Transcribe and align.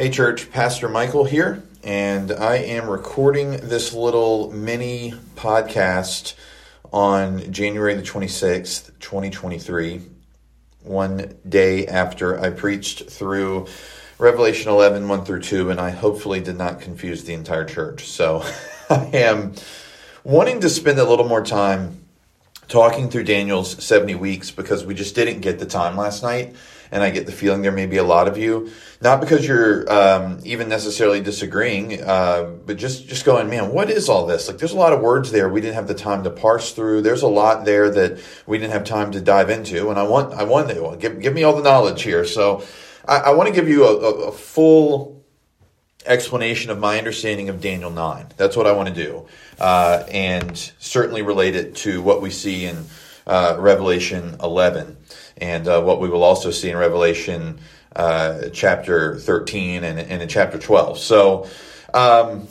Hey, 0.00 0.08
church, 0.08 0.50
Pastor 0.50 0.88
Michael 0.88 1.26
here, 1.26 1.62
and 1.84 2.32
I 2.32 2.54
am 2.54 2.88
recording 2.88 3.50
this 3.50 3.92
little 3.92 4.50
mini 4.50 5.12
podcast 5.34 6.32
on 6.90 7.52
January 7.52 7.92
the 7.92 8.02
26th, 8.02 8.98
2023, 8.98 10.00
one 10.84 11.34
day 11.46 11.86
after 11.86 12.40
I 12.40 12.48
preached 12.48 13.10
through 13.10 13.66
Revelation 14.18 14.70
11, 14.70 15.06
1 15.06 15.24
through 15.26 15.42
2, 15.42 15.68
and 15.68 15.78
I 15.78 15.90
hopefully 15.90 16.40
did 16.40 16.56
not 16.56 16.80
confuse 16.80 17.24
the 17.24 17.34
entire 17.34 17.66
church. 17.66 18.06
So 18.06 18.42
I 18.88 19.04
am 19.12 19.52
wanting 20.24 20.60
to 20.60 20.70
spend 20.70 20.98
a 20.98 21.04
little 21.04 21.28
more 21.28 21.44
time 21.44 22.06
talking 22.68 23.10
through 23.10 23.24
Daniel's 23.24 23.84
70 23.84 24.14
weeks 24.14 24.50
because 24.50 24.82
we 24.82 24.94
just 24.94 25.14
didn't 25.14 25.40
get 25.40 25.58
the 25.58 25.66
time 25.66 25.98
last 25.98 26.22
night 26.22 26.56
and 26.92 27.02
I 27.02 27.10
get 27.10 27.26
the 27.26 27.32
feeling 27.32 27.62
there 27.62 27.72
may 27.72 27.86
be 27.86 27.98
a 27.98 28.04
lot 28.04 28.28
of 28.28 28.36
you, 28.36 28.70
not 29.00 29.20
because 29.20 29.46
you're 29.46 29.90
um, 29.92 30.40
even 30.44 30.68
necessarily 30.68 31.20
disagreeing, 31.20 32.02
uh, 32.02 32.50
but 32.66 32.76
just 32.76 33.06
just 33.06 33.24
going, 33.24 33.48
man, 33.48 33.72
what 33.72 33.90
is 33.90 34.08
all 34.08 34.26
this? 34.26 34.48
Like, 34.48 34.58
there's 34.58 34.72
a 34.72 34.78
lot 34.78 34.92
of 34.92 35.00
words 35.00 35.30
there 35.30 35.48
we 35.48 35.60
didn't 35.60 35.74
have 35.74 35.88
the 35.88 35.94
time 35.94 36.24
to 36.24 36.30
parse 36.30 36.72
through. 36.72 37.02
There's 37.02 37.22
a 37.22 37.28
lot 37.28 37.64
there 37.64 37.90
that 37.90 38.20
we 38.46 38.58
didn't 38.58 38.72
have 38.72 38.84
time 38.84 39.12
to 39.12 39.20
dive 39.20 39.50
into, 39.50 39.90
and 39.90 39.98
I 39.98 40.02
want 40.02 40.34
I 40.34 40.44
want 40.44 40.68
to 40.70 40.96
give 40.98 41.20
give 41.20 41.34
me 41.34 41.44
all 41.44 41.56
the 41.56 41.62
knowledge 41.62 42.02
here. 42.02 42.24
So, 42.24 42.64
I, 43.06 43.18
I 43.18 43.30
want 43.30 43.48
to 43.48 43.54
give 43.54 43.68
you 43.68 43.84
a, 43.84 43.96
a, 43.96 44.28
a 44.28 44.32
full 44.32 45.20
explanation 46.06 46.70
of 46.70 46.78
my 46.78 46.98
understanding 46.98 47.48
of 47.48 47.60
Daniel 47.60 47.90
9. 47.90 48.28
That's 48.36 48.56
what 48.56 48.66
I 48.66 48.72
want 48.72 48.88
to 48.88 48.94
do. 48.94 49.26
Uh, 49.58 50.04
and 50.10 50.56
certainly 50.78 51.22
relate 51.22 51.54
it 51.54 51.76
to 51.76 52.00
what 52.00 52.22
we 52.22 52.30
see 52.30 52.64
in 52.64 52.86
uh, 53.26 53.56
Revelation 53.58 54.36
11 54.42 54.96
and 55.40 55.66
uh, 55.66 55.80
what 55.82 56.00
we 56.00 56.08
will 56.08 56.22
also 56.22 56.50
see 56.50 56.70
in 56.70 56.76
Revelation 56.76 57.58
uh, 57.94 58.48
chapter 58.52 59.18
13 59.18 59.84
and, 59.84 59.98
and, 59.98 60.22
in 60.22 60.28
chapter 60.28 60.58
12. 60.58 60.98
So 60.98 61.48
um, 61.92 62.46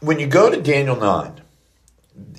when 0.00 0.18
you 0.18 0.26
go 0.26 0.50
to 0.50 0.60
Daniel 0.60 0.96
9, 0.96 1.40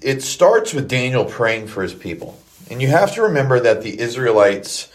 it 0.01 0.23
starts 0.23 0.73
with 0.73 0.87
Daniel 0.87 1.25
praying 1.25 1.67
for 1.67 1.83
his 1.83 1.93
people. 1.93 2.39
And 2.69 2.81
you 2.81 2.87
have 2.87 3.13
to 3.15 3.23
remember 3.23 3.59
that 3.59 3.83
the 3.83 3.99
Israelites, 3.99 4.91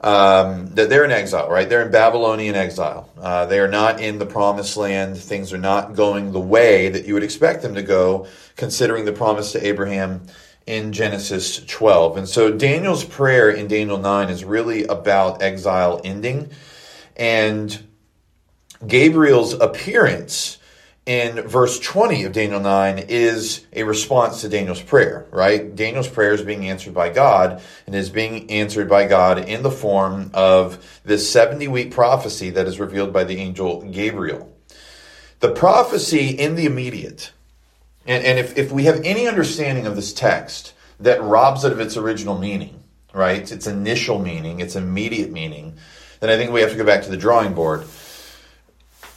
um, 0.00 0.68
that 0.74 0.88
they're 0.88 1.04
in 1.04 1.10
exile, 1.10 1.50
right? 1.50 1.68
They're 1.68 1.84
in 1.84 1.90
Babylonian 1.90 2.54
exile. 2.54 3.10
Uh, 3.18 3.46
they 3.46 3.58
are 3.58 3.68
not 3.68 4.00
in 4.00 4.18
the 4.18 4.26
promised 4.26 4.76
land. 4.76 5.18
Things 5.18 5.52
are 5.52 5.58
not 5.58 5.94
going 5.94 6.32
the 6.32 6.40
way 6.40 6.88
that 6.88 7.04
you 7.04 7.14
would 7.14 7.24
expect 7.24 7.62
them 7.62 7.74
to 7.74 7.82
go, 7.82 8.28
considering 8.56 9.04
the 9.04 9.12
promise 9.12 9.52
to 9.52 9.66
Abraham 9.66 10.22
in 10.66 10.92
Genesis 10.92 11.64
12. 11.64 12.16
And 12.16 12.28
so 12.28 12.52
Daniel's 12.52 13.04
prayer 13.04 13.50
in 13.50 13.68
Daniel 13.68 13.98
9 13.98 14.28
is 14.28 14.44
really 14.44 14.84
about 14.84 15.40
exile 15.40 16.00
ending. 16.02 16.50
And 17.16 17.86
Gabriel's 18.86 19.54
appearance 19.54 20.58
in 21.06 21.40
verse 21.42 21.78
20 21.78 22.24
of 22.24 22.32
Daniel 22.32 22.58
9 22.58 22.98
is 23.08 23.64
a 23.72 23.84
response 23.84 24.40
to 24.40 24.48
Daniel's 24.48 24.82
prayer, 24.82 25.24
right? 25.30 25.74
Daniel's 25.74 26.08
prayer 26.08 26.34
is 26.34 26.42
being 26.42 26.68
answered 26.68 26.92
by 26.92 27.10
God 27.10 27.62
and 27.86 27.94
is 27.94 28.10
being 28.10 28.50
answered 28.50 28.88
by 28.88 29.06
God 29.06 29.38
in 29.38 29.62
the 29.62 29.70
form 29.70 30.32
of 30.34 31.00
this 31.04 31.30
70 31.30 31.68
week 31.68 31.92
prophecy 31.92 32.50
that 32.50 32.66
is 32.66 32.80
revealed 32.80 33.12
by 33.12 33.22
the 33.22 33.38
angel 33.38 33.82
Gabriel. 33.82 34.52
The 35.38 35.52
prophecy 35.52 36.30
in 36.30 36.56
the 36.56 36.66
immediate 36.66 37.30
and, 38.06 38.24
and 38.24 38.38
if, 38.38 38.56
if 38.56 38.70
we 38.70 38.84
have 38.84 39.00
any 39.04 39.26
understanding 39.26 39.86
of 39.86 39.96
this 39.96 40.12
text 40.12 40.72
that 41.00 41.22
robs 41.22 41.64
it 41.64 41.72
of 41.72 41.80
its 41.80 41.96
original 41.96 42.38
meaning, 42.38 42.82
right, 43.12 43.50
its 43.50 43.66
initial 43.66 44.18
meaning, 44.18 44.60
its 44.60 44.76
immediate 44.76 45.30
meaning, 45.30 45.76
then 46.20 46.30
I 46.30 46.36
think 46.36 46.52
we 46.52 46.60
have 46.60 46.70
to 46.70 46.76
go 46.76 46.84
back 46.84 47.02
to 47.02 47.10
the 47.10 47.16
drawing 47.16 47.54
board. 47.54 47.84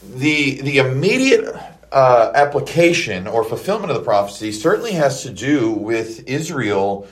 The, 0.02 0.60
the 0.60 0.78
immediate 0.78 1.54
uh, 1.92 2.32
application 2.34 3.26
or 3.26 3.44
fulfillment 3.44 3.90
of 3.90 3.96
the 3.96 4.04
prophecy 4.04 4.52
certainly 4.52 4.92
has 4.92 5.22
to 5.22 5.30
do 5.30 5.72
with 5.72 6.28
Israel 6.28 7.06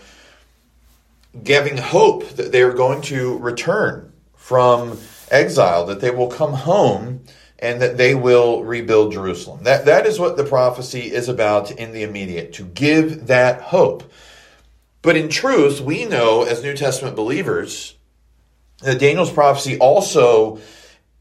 giving 1.42 1.76
hope 1.76 2.28
that 2.30 2.52
they 2.52 2.62
are 2.62 2.72
going 2.72 3.02
to 3.02 3.38
return 3.38 4.12
from 4.36 4.98
exile, 5.30 5.86
that 5.86 6.00
they 6.00 6.10
will 6.10 6.28
come 6.28 6.52
home 6.52 7.22
and 7.58 7.82
that 7.82 7.96
they 7.96 8.14
will 8.14 8.62
rebuild 8.62 9.12
Jerusalem. 9.12 9.64
That, 9.64 9.86
that 9.86 10.06
is 10.06 10.18
what 10.18 10.36
the 10.36 10.44
prophecy 10.44 11.12
is 11.12 11.28
about 11.28 11.70
in 11.70 11.92
the 11.92 12.02
immediate, 12.02 12.52
to 12.54 12.64
give 12.64 13.26
that 13.26 13.60
hope. 13.60 14.04
But 15.02 15.16
in 15.16 15.28
truth, 15.28 15.80
we 15.80 16.04
know 16.04 16.42
as 16.42 16.62
New 16.62 16.76
Testament 16.76 17.16
believers 17.16 17.94
that 18.82 19.00
Daniel's 19.00 19.32
prophecy 19.32 19.78
also 19.78 20.60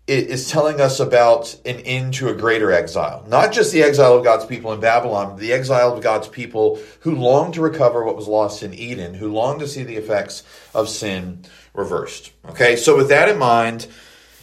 is 0.08 0.50
telling 0.50 0.80
us 0.80 1.02
about 1.02 1.54
an 1.66 1.82
end 1.82 2.14
to 2.14 2.30
a 2.30 2.34
greater 2.34 2.72
exile. 2.72 3.26
Not 3.28 3.52
just 3.52 3.74
the 3.74 3.84
exile 3.84 4.16
of 4.16 4.24
God's 4.24 4.46
people 4.46 4.72
in 4.72 4.80
Babylon, 4.80 5.32
but 5.32 5.40
the 5.40 5.52
exile 5.52 5.94
of 5.94 6.02
God's 6.02 6.30
people 6.30 6.80
who 7.02 7.16
long 7.16 7.52
to 7.52 7.62
recover 7.62 8.06
what 8.06 8.16
was 8.16 8.28
lost 8.28 8.64
in 8.64 8.74
Eden, 8.74 9.16
who 9.16 9.34
long 9.34 9.60
to 9.60 9.68
see 9.68 9.84
the 9.84 9.98
effects 9.98 10.44
of 10.74 10.88
sin 10.88 11.44
reversed. 11.74 12.32
Okay, 12.50 12.78
so 12.78 12.96
with 12.96 13.10
that 13.10 13.28
in 13.28 13.38
mind, 13.38 13.88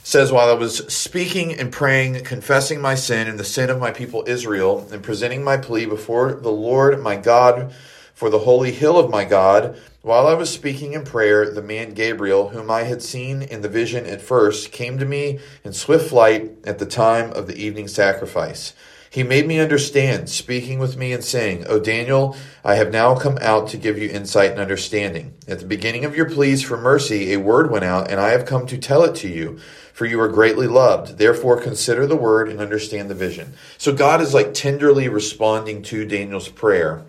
says, 0.04 0.30
While 0.30 0.50
I 0.50 0.52
was 0.52 0.78
speaking 0.92 1.58
and 1.58 1.72
praying, 1.72 2.22
confessing 2.24 2.80
my 2.80 2.94
sin 2.94 3.26
and 3.26 3.40
the 3.40 3.44
sin 3.44 3.70
of 3.70 3.80
my 3.80 3.90
people 3.90 4.22
Israel, 4.26 4.86
and 4.92 5.02
presenting 5.02 5.42
my 5.42 5.56
plea 5.56 5.86
before 5.86 6.34
the 6.34 6.52
Lord 6.52 7.02
my 7.02 7.16
God 7.16 7.74
for 8.12 8.30
the 8.30 8.40
holy 8.40 8.70
hill 8.70 8.98
of 8.98 9.10
my 9.10 9.24
God, 9.24 9.76
while 10.02 10.26
I 10.26 10.34
was 10.34 10.50
speaking 10.50 10.92
in 10.92 11.04
prayer, 11.04 11.50
the 11.50 11.62
man 11.62 11.94
Gabriel, 11.94 12.50
whom 12.50 12.70
I 12.70 12.82
had 12.82 13.02
seen 13.02 13.40
in 13.40 13.62
the 13.62 13.68
vision 13.68 14.04
at 14.04 14.20
first, 14.20 14.70
came 14.70 14.98
to 14.98 15.06
me 15.06 15.40
in 15.64 15.72
swift 15.72 16.10
flight 16.10 16.52
at 16.64 16.78
the 16.78 16.86
time 16.86 17.32
of 17.32 17.46
the 17.46 17.56
evening 17.56 17.88
sacrifice. 17.88 18.74
He 19.08 19.22
made 19.22 19.46
me 19.46 19.60
understand, 19.60 20.28
speaking 20.28 20.80
with 20.80 20.96
me 20.96 21.12
and 21.12 21.24
saying, 21.24 21.66
O 21.68 21.78
Daniel, 21.78 22.36
I 22.64 22.74
have 22.74 22.92
now 22.92 23.14
come 23.14 23.38
out 23.40 23.68
to 23.68 23.76
give 23.76 23.96
you 23.96 24.10
insight 24.10 24.50
and 24.50 24.58
understanding. 24.58 25.34
At 25.46 25.60
the 25.60 25.66
beginning 25.66 26.04
of 26.04 26.16
your 26.16 26.28
pleas 26.28 26.62
for 26.62 26.76
mercy, 26.76 27.32
a 27.32 27.38
word 27.38 27.70
went 27.70 27.84
out, 27.84 28.10
and 28.10 28.20
I 28.20 28.30
have 28.30 28.44
come 28.44 28.66
to 28.66 28.76
tell 28.76 29.04
it 29.04 29.14
to 29.16 29.28
you, 29.28 29.60
for 29.94 30.06
you 30.06 30.20
are 30.20 30.28
greatly 30.28 30.66
loved. 30.66 31.18
Therefore, 31.18 31.58
consider 31.58 32.04
the 32.06 32.16
word 32.16 32.48
and 32.48 32.60
understand 32.60 33.08
the 33.08 33.14
vision. 33.14 33.54
So 33.78 33.94
God 33.94 34.20
is 34.20 34.34
like 34.34 34.52
tenderly 34.52 35.08
responding 35.08 35.82
to 35.84 36.04
Daniel's 36.04 36.48
prayer 36.48 37.04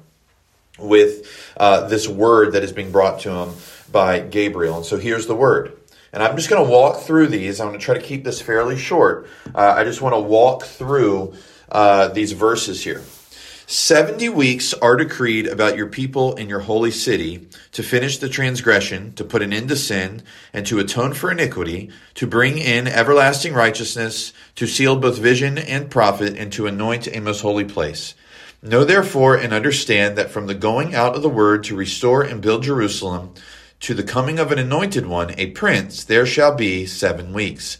with 0.77 1.27
uh, 1.57 1.87
this 1.87 2.07
word 2.07 2.53
that 2.53 2.63
is 2.63 2.71
being 2.71 2.91
brought 2.91 3.21
to 3.21 3.31
him 3.31 3.53
by 3.91 4.19
Gabriel. 4.19 4.77
And 4.77 4.85
so 4.85 4.97
here's 4.97 5.25
the 5.25 5.35
word. 5.35 5.75
And 6.13 6.21
I'm 6.21 6.35
just 6.35 6.47
going 6.47 6.63
to 6.63 6.71
walk 6.71 7.01
through 7.01 7.27
these. 7.27 7.59
I'm 7.59 7.69
going 7.69 7.79
to 7.79 7.83
try 7.83 7.95
to 7.95 8.03
keep 8.03 8.23
this 8.23 8.39
fairly 8.39 8.77
short. 8.77 9.27
Uh, 9.53 9.73
I 9.75 9.83
just 9.83 10.01
want 10.01 10.13
to 10.13 10.21
walk 10.21 10.63
through 10.63 11.33
uh, 11.69 12.09
these 12.09 12.33
verses 12.33 12.83
here. 12.83 13.01
70 13.67 14.29
weeks 14.29 14.75
are 14.75 14.95
decreed 14.95 15.47
about 15.47 15.75
your 15.75 15.87
people 15.87 16.35
in 16.35 16.47
your 16.47 16.59
holy 16.59 16.91
city 16.91 17.47
to 17.71 17.81
finish 17.81 18.19
the 18.19 18.29
transgression, 18.29 19.11
to 19.13 19.23
put 19.23 19.41
an 19.41 19.51
end 19.51 19.69
to 19.69 19.75
sin, 19.75 20.21
and 20.53 20.67
to 20.67 20.77
atone 20.77 21.13
for 21.13 21.31
iniquity, 21.31 21.89
to 22.13 22.27
bring 22.27 22.59
in 22.59 22.87
everlasting 22.87 23.55
righteousness, 23.55 24.33
to 24.53 24.67
seal 24.67 24.95
both 24.95 25.17
vision 25.17 25.57
and 25.57 25.89
prophet, 25.89 26.37
and 26.37 26.53
to 26.53 26.67
anoint 26.67 27.07
a 27.07 27.19
most 27.19 27.41
holy 27.41 27.65
place. 27.65 28.13
Know 28.61 28.83
therefore 28.83 29.35
and 29.35 29.51
understand 29.51 30.15
that 30.15 30.29
from 30.29 30.45
the 30.45 30.53
going 30.53 30.93
out 30.93 31.15
of 31.15 31.23
the 31.23 31.29
word 31.29 31.63
to 31.63 31.75
restore 31.75 32.21
and 32.21 32.43
build 32.43 32.61
Jerusalem, 32.61 33.33
to 33.79 33.95
the 33.95 34.03
coming 34.03 34.37
of 34.37 34.51
an 34.51 34.59
anointed 34.59 35.07
one, 35.07 35.33
a 35.39 35.47
prince, 35.47 36.03
there 36.03 36.27
shall 36.27 36.53
be 36.53 36.85
seven 36.85 37.33
weeks. 37.33 37.79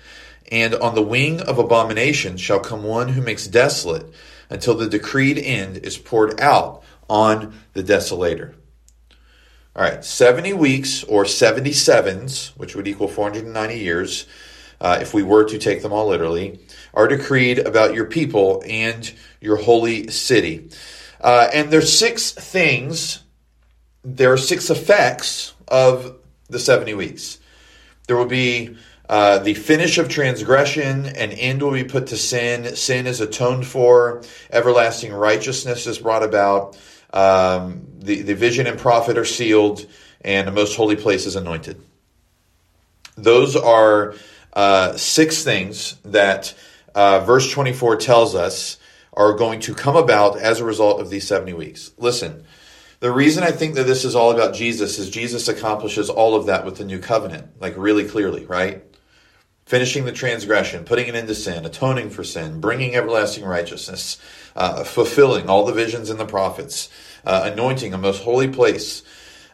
And 0.51 0.75
on 0.75 0.93
the 0.93 1.01
wing 1.01 1.39
of 1.41 1.57
abomination 1.57 2.35
shall 2.35 2.59
come 2.59 2.83
one 2.83 3.07
who 3.09 3.21
makes 3.21 3.47
desolate 3.47 4.05
until 4.49 4.75
the 4.75 4.89
decreed 4.89 5.37
end 5.37 5.77
is 5.77 5.97
poured 5.97 6.39
out 6.41 6.83
on 7.09 7.57
the 7.73 7.81
desolator. 7.81 8.53
All 9.73 9.83
right, 9.83 10.03
70 10.03 10.51
weeks 10.53 11.05
or 11.05 11.23
77s, 11.23 12.49
which 12.57 12.75
would 12.75 12.89
equal 12.89 13.07
490 13.07 13.79
years, 13.79 14.27
uh, 14.81 14.99
if 15.01 15.13
we 15.13 15.23
were 15.23 15.45
to 15.45 15.57
take 15.57 15.81
them 15.81 15.93
all 15.93 16.07
literally, 16.07 16.59
are 16.93 17.07
decreed 17.07 17.59
about 17.59 17.93
your 17.93 18.05
people 18.05 18.61
and 18.67 19.13
your 19.39 19.55
holy 19.55 20.09
city. 20.09 20.69
Uh, 21.21 21.49
and 21.53 21.71
there's 21.71 21.97
six 21.97 22.31
things, 22.31 23.23
there 24.03 24.33
are 24.33 24.37
six 24.37 24.69
effects 24.69 25.53
of 25.69 26.17
the 26.49 26.59
70 26.59 26.93
weeks. 26.95 27.39
There 28.07 28.17
will 28.17 28.25
be 28.25 28.75
uh, 29.11 29.39
the 29.39 29.53
finish 29.53 29.97
of 29.97 30.07
transgression, 30.07 31.05
and 31.05 31.33
end 31.33 31.61
will 31.61 31.73
be 31.73 31.83
put 31.83 32.07
to 32.07 32.15
sin. 32.15 32.77
Sin 32.77 33.05
is 33.05 33.19
atoned 33.19 33.67
for. 33.67 34.23
Everlasting 34.49 35.11
righteousness 35.11 35.85
is 35.85 35.99
brought 35.99 36.23
about. 36.23 36.79
Um, 37.11 37.85
the, 37.99 38.21
the 38.21 38.35
vision 38.35 38.67
and 38.67 38.79
prophet 38.79 39.17
are 39.17 39.25
sealed, 39.25 39.85
and 40.21 40.47
the 40.47 40.51
most 40.53 40.77
holy 40.77 40.95
place 40.95 41.25
is 41.25 41.35
anointed. 41.35 41.81
Those 43.17 43.57
are 43.57 44.15
uh, 44.53 44.95
six 44.95 45.43
things 45.43 45.97
that 46.05 46.55
uh, 46.95 47.19
verse 47.19 47.51
24 47.51 47.97
tells 47.97 48.33
us 48.33 48.77
are 49.11 49.33
going 49.33 49.59
to 49.59 49.75
come 49.75 49.97
about 49.97 50.37
as 50.37 50.61
a 50.61 50.65
result 50.65 51.01
of 51.01 51.09
these 51.09 51.27
70 51.27 51.51
weeks. 51.51 51.91
Listen, 51.97 52.45
the 53.01 53.11
reason 53.11 53.43
I 53.43 53.51
think 53.51 53.75
that 53.75 53.87
this 53.87 54.05
is 54.05 54.15
all 54.15 54.31
about 54.31 54.55
Jesus 54.55 54.99
is 54.99 55.09
Jesus 55.09 55.49
accomplishes 55.49 56.09
all 56.09 56.33
of 56.33 56.45
that 56.45 56.63
with 56.63 56.77
the 56.77 56.85
new 56.85 56.99
covenant, 56.99 57.59
like 57.59 57.73
really 57.75 58.07
clearly, 58.07 58.45
right? 58.45 58.85
Finishing 59.65 60.05
the 60.05 60.11
transgression, 60.11 60.83
putting 60.83 61.07
an 61.07 61.15
end 61.15 61.27
to 61.27 61.35
sin, 61.35 61.65
atoning 61.65 62.09
for 62.09 62.23
sin, 62.23 62.59
bringing 62.59 62.95
everlasting 62.95 63.45
righteousness, 63.45 64.17
uh, 64.55 64.83
fulfilling 64.83 65.49
all 65.49 65.65
the 65.65 65.73
visions 65.73 66.09
in 66.09 66.17
the 66.17 66.25
prophets, 66.25 66.89
uh, 67.25 67.49
anointing 67.51 67.93
a 67.93 67.97
most 67.97 68.23
holy 68.23 68.47
place, 68.47 69.03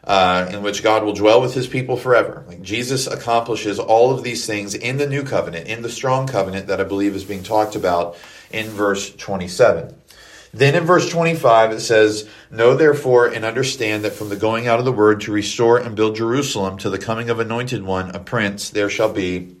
uh, 0.04 0.48
in 0.50 0.62
which 0.62 0.82
God 0.82 1.04
will 1.04 1.12
dwell 1.12 1.40
with 1.40 1.54
his 1.54 1.66
people 1.66 1.96
forever. 1.96 2.44
Like 2.48 2.62
Jesus 2.62 3.06
accomplishes 3.06 3.78
all 3.78 4.12
of 4.12 4.24
these 4.24 4.46
things 4.46 4.74
in 4.74 4.96
the 4.96 5.06
new 5.06 5.22
covenant, 5.22 5.68
in 5.68 5.82
the 5.82 5.90
strong 5.90 6.26
covenant 6.26 6.66
that 6.68 6.80
I 6.80 6.84
believe 6.84 7.14
is 7.14 7.24
being 7.24 7.42
talked 7.42 7.76
about 7.76 8.16
in 8.50 8.66
verse 8.68 9.14
27. 9.14 9.94
Then 10.52 10.74
in 10.74 10.84
verse 10.84 11.10
25 11.10 11.72
it 11.72 11.80
says, 11.80 12.28
Know 12.50 12.74
therefore 12.74 13.26
and 13.26 13.44
understand 13.44 14.04
that 14.04 14.14
from 14.14 14.30
the 14.30 14.36
going 14.36 14.66
out 14.66 14.78
of 14.78 14.86
the 14.86 14.92
word 14.92 15.20
to 15.22 15.32
restore 15.32 15.78
and 15.78 15.94
build 15.94 16.16
Jerusalem 16.16 16.78
to 16.78 16.90
the 16.90 16.98
coming 16.98 17.28
of 17.28 17.38
anointed 17.38 17.82
one, 17.82 18.10
a 18.10 18.18
prince, 18.18 18.70
there 18.70 18.88
shall 18.88 19.12
be 19.12 19.56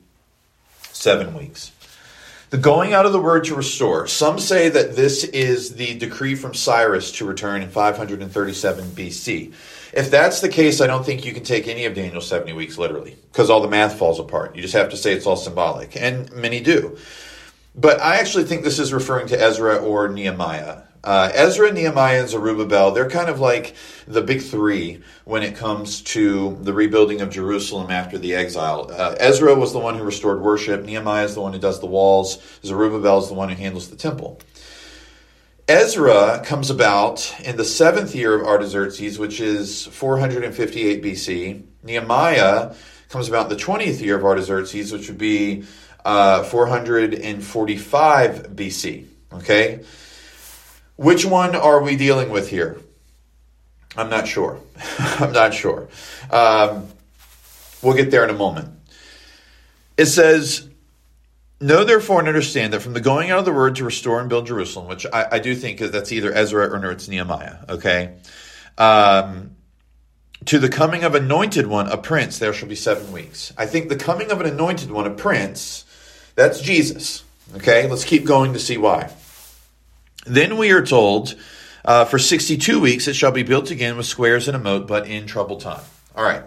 seven 0.98 1.34
weeks. 1.34 1.72
The 2.50 2.58
going 2.58 2.94
out 2.94 3.04
of 3.04 3.12
the 3.12 3.20
word 3.20 3.44
to 3.44 3.54
restore. 3.54 4.06
Some 4.06 4.38
say 4.38 4.70
that 4.70 4.96
this 4.96 5.22
is 5.24 5.74
the 5.74 5.98
decree 5.98 6.34
from 6.34 6.54
Cyrus 6.54 7.12
to 7.12 7.26
return 7.26 7.60
in 7.60 7.68
537 7.68 8.84
BC. 8.86 9.52
If 9.92 10.10
that's 10.10 10.40
the 10.40 10.48
case, 10.48 10.80
I 10.80 10.86
don't 10.86 11.04
think 11.04 11.26
you 11.26 11.32
can 11.32 11.44
take 11.44 11.68
any 11.68 11.84
of 11.84 11.94
Daniel's 11.94 12.26
70 12.26 12.54
weeks 12.54 12.78
literally 12.78 13.16
because 13.32 13.50
all 13.50 13.60
the 13.60 13.68
math 13.68 13.98
falls 13.98 14.18
apart. 14.18 14.56
You 14.56 14.62
just 14.62 14.74
have 14.74 14.90
to 14.90 14.96
say 14.96 15.12
it's 15.12 15.26
all 15.26 15.36
symbolic, 15.36 15.94
and 15.96 16.32
many 16.32 16.60
do. 16.60 16.96
But 17.74 18.00
I 18.00 18.16
actually 18.16 18.44
think 18.44 18.64
this 18.64 18.78
is 18.78 18.92
referring 18.92 19.28
to 19.28 19.40
Ezra 19.40 19.76
or 19.76 20.08
Nehemiah. 20.08 20.82
Uh, 21.04 21.30
Ezra, 21.32 21.72
Nehemiah, 21.72 22.20
and 22.20 22.28
Zerubbabel, 22.28 22.90
they're 22.90 23.08
kind 23.08 23.28
of 23.28 23.40
like 23.40 23.74
the 24.06 24.20
big 24.20 24.42
three 24.42 25.00
when 25.24 25.42
it 25.42 25.56
comes 25.56 26.02
to 26.02 26.58
the 26.62 26.72
rebuilding 26.72 27.20
of 27.20 27.30
Jerusalem 27.30 27.90
after 27.90 28.18
the 28.18 28.34
exile. 28.34 28.90
Uh, 28.92 29.14
Ezra 29.18 29.54
was 29.54 29.72
the 29.72 29.78
one 29.78 29.96
who 29.96 30.02
restored 30.02 30.40
worship, 30.40 30.84
Nehemiah 30.84 31.24
is 31.24 31.34
the 31.34 31.40
one 31.40 31.52
who 31.52 31.58
does 31.58 31.80
the 31.80 31.86
walls, 31.86 32.42
Zerubbabel 32.64 33.20
is 33.20 33.28
the 33.28 33.34
one 33.34 33.48
who 33.48 33.54
handles 33.54 33.88
the 33.88 33.96
temple. 33.96 34.40
Ezra 35.68 36.42
comes 36.44 36.70
about 36.70 37.34
in 37.44 37.56
the 37.56 37.64
seventh 37.64 38.14
year 38.14 38.34
of 38.34 38.46
Artaxerxes, 38.46 39.18
which 39.18 39.38
is 39.38 39.84
458 39.86 41.02
BC. 41.02 41.62
Nehemiah 41.82 42.74
comes 43.10 43.28
about 43.28 43.52
in 43.52 43.56
the 43.56 43.62
20th 43.62 44.00
year 44.00 44.16
of 44.16 44.24
Artaxerxes, 44.24 44.92
which 44.92 45.08
would 45.08 45.18
be 45.18 45.64
uh, 46.06 46.42
445 46.44 48.56
BC. 48.56 49.06
Okay? 49.34 49.84
Which 50.98 51.24
one 51.24 51.54
are 51.54 51.80
we 51.80 51.94
dealing 51.94 52.28
with 52.28 52.50
here? 52.50 52.76
I'm 53.96 54.10
not 54.10 54.26
sure. 54.26 54.58
I'm 54.98 55.32
not 55.32 55.54
sure. 55.54 55.88
Um, 56.28 56.88
we'll 57.80 57.94
get 57.94 58.10
there 58.10 58.24
in 58.24 58.30
a 58.30 58.36
moment. 58.36 58.68
It 59.96 60.06
says, 60.06 60.68
Know 61.60 61.84
therefore 61.84 62.18
and 62.18 62.26
understand 62.26 62.72
that 62.72 62.80
from 62.80 62.94
the 62.94 63.00
going 63.00 63.30
out 63.30 63.38
of 63.38 63.44
the 63.44 63.52
word 63.52 63.76
to 63.76 63.84
restore 63.84 64.18
and 64.18 64.28
build 64.28 64.48
Jerusalem, 64.48 64.88
which 64.88 65.06
I, 65.12 65.26
I 65.32 65.38
do 65.38 65.54
think 65.54 65.78
that's 65.78 66.10
either 66.10 66.32
Ezra 66.32 66.68
or 66.68 66.90
it's 66.90 67.06
Nehemiah, 67.06 67.58
okay? 67.68 68.16
Um, 68.76 69.52
to 70.46 70.58
the 70.58 70.68
coming 70.68 71.04
of 71.04 71.14
anointed 71.14 71.68
one, 71.68 71.86
a 71.88 71.96
prince, 71.96 72.40
there 72.40 72.52
shall 72.52 72.68
be 72.68 72.74
seven 72.74 73.12
weeks. 73.12 73.52
I 73.56 73.66
think 73.66 73.88
the 73.88 73.96
coming 73.96 74.32
of 74.32 74.40
an 74.40 74.46
anointed 74.46 74.90
one, 74.90 75.06
a 75.06 75.10
prince, 75.10 75.84
that's 76.34 76.60
Jesus. 76.60 77.22
Okay, 77.54 77.88
let's 77.88 78.04
keep 78.04 78.24
going 78.24 78.52
to 78.54 78.58
see 78.58 78.78
why. 78.78 79.12
Then 80.26 80.56
we 80.56 80.70
are 80.72 80.84
told, 80.84 81.34
uh, 81.84 82.04
for 82.04 82.18
62 82.18 82.80
weeks 82.80 83.08
it 83.08 83.14
shall 83.14 83.32
be 83.32 83.42
built 83.42 83.70
again 83.70 83.96
with 83.96 84.06
squares 84.06 84.48
and 84.48 84.56
a 84.56 84.60
moat, 84.60 84.86
but 84.86 85.06
in 85.06 85.26
troubled 85.26 85.60
time. 85.60 85.84
All 86.14 86.24
right. 86.24 86.42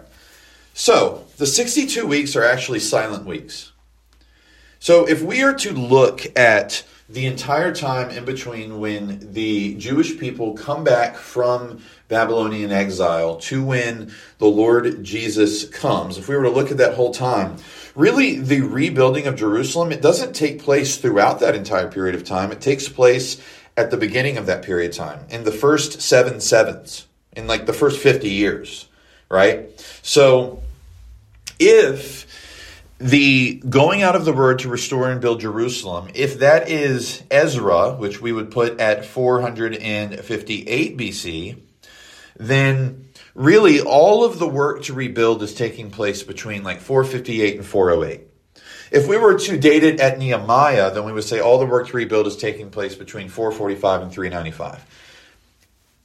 So 0.74 1.24
the 1.36 1.46
62 1.46 2.06
weeks 2.06 2.36
are 2.36 2.44
actually 2.44 2.78
silent 2.78 3.26
weeks. 3.26 3.72
So 4.78 5.08
if 5.08 5.22
we 5.22 5.42
are 5.42 5.54
to 5.54 5.72
look 5.72 6.26
at 6.36 6.84
the 7.08 7.26
entire 7.26 7.74
time 7.74 8.10
in 8.10 8.24
between 8.24 8.80
when 8.80 9.32
the 9.32 9.74
Jewish 9.74 10.18
people 10.18 10.54
come 10.54 10.82
back 10.82 11.16
from 11.16 11.82
Babylonian 12.08 12.72
exile 12.72 13.36
to 13.36 13.62
when 13.62 14.12
the 14.38 14.46
Lord 14.46 15.04
Jesus 15.04 15.68
comes, 15.68 16.16
if 16.16 16.26
we 16.26 16.36
were 16.36 16.44
to 16.44 16.50
look 16.50 16.70
at 16.70 16.78
that 16.78 16.94
whole 16.94 17.12
time, 17.12 17.56
really 17.94 18.38
the 18.38 18.62
rebuilding 18.62 19.26
of 19.26 19.36
Jerusalem, 19.36 19.92
it 19.92 20.00
doesn't 20.00 20.34
take 20.34 20.62
place 20.62 20.96
throughout 20.96 21.40
that 21.40 21.54
entire 21.54 21.88
period 21.88 22.14
of 22.14 22.24
time. 22.24 22.50
It 22.50 22.62
takes 22.62 22.88
place 22.88 23.42
at 23.76 23.90
the 23.90 23.96
beginning 23.96 24.36
of 24.36 24.46
that 24.46 24.62
period 24.62 24.90
of 24.90 24.96
time, 24.96 25.26
in 25.30 25.44
the 25.44 25.52
first 25.52 26.02
seven 26.02 26.40
sevens, 26.40 27.06
in 27.34 27.46
like 27.46 27.66
the 27.66 27.72
first 27.72 28.00
50 28.00 28.30
years, 28.30 28.88
right? 29.28 29.68
So 30.02 30.62
if 31.58 32.26
the 32.98 33.54
going 33.68 34.02
out 34.02 34.14
of 34.14 34.24
the 34.24 34.32
word 34.32 34.60
to 34.60 34.68
restore 34.68 35.10
and 35.10 35.20
build 35.20 35.40
Jerusalem, 35.40 36.08
if 36.14 36.38
that 36.38 36.68
is 36.68 37.22
Ezra, 37.30 37.94
which 37.94 38.20
we 38.20 38.32
would 38.32 38.50
put 38.50 38.80
at 38.80 39.04
458 39.04 40.96
BC, 40.96 41.58
then 42.36 43.08
really 43.34 43.80
all 43.80 44.24
of 44.24 44.38
the 44.38 44.48
work 44.48 44.82
to 44.84 44.92
rebuild 44.92 45.42
is 45.42 45.54
taking 45.54 45.90
place 45.90 46.22
between 46.22 46.62
like 46.62 46.80
458 46.80 47.56
and 47.56 47.66
408. 47.66 48.20
If 48.92 49.08
we 49.08 49.16
were 49.16 49.38
to 49.38 49.58
date 49.58 49.84
it 49.84 50.00
at 50.00 50.18
Nehemiah, 50.18 50.92
then 50.92 51.04
we 51.04 51.12
would 51.12 51.24
say 51.24 51.40
all 51.40 51.58
the 51.58 51.64
work 51.64 51.88
to 51.88 51.96
rebuild 51.96 52.26
is 52.26 52.36
taking 52.36 52.70
place 52.70 52.94
between 52.94 53.30
445 53.30 54.02
and 54.02 54.12
395. 54.12 54.84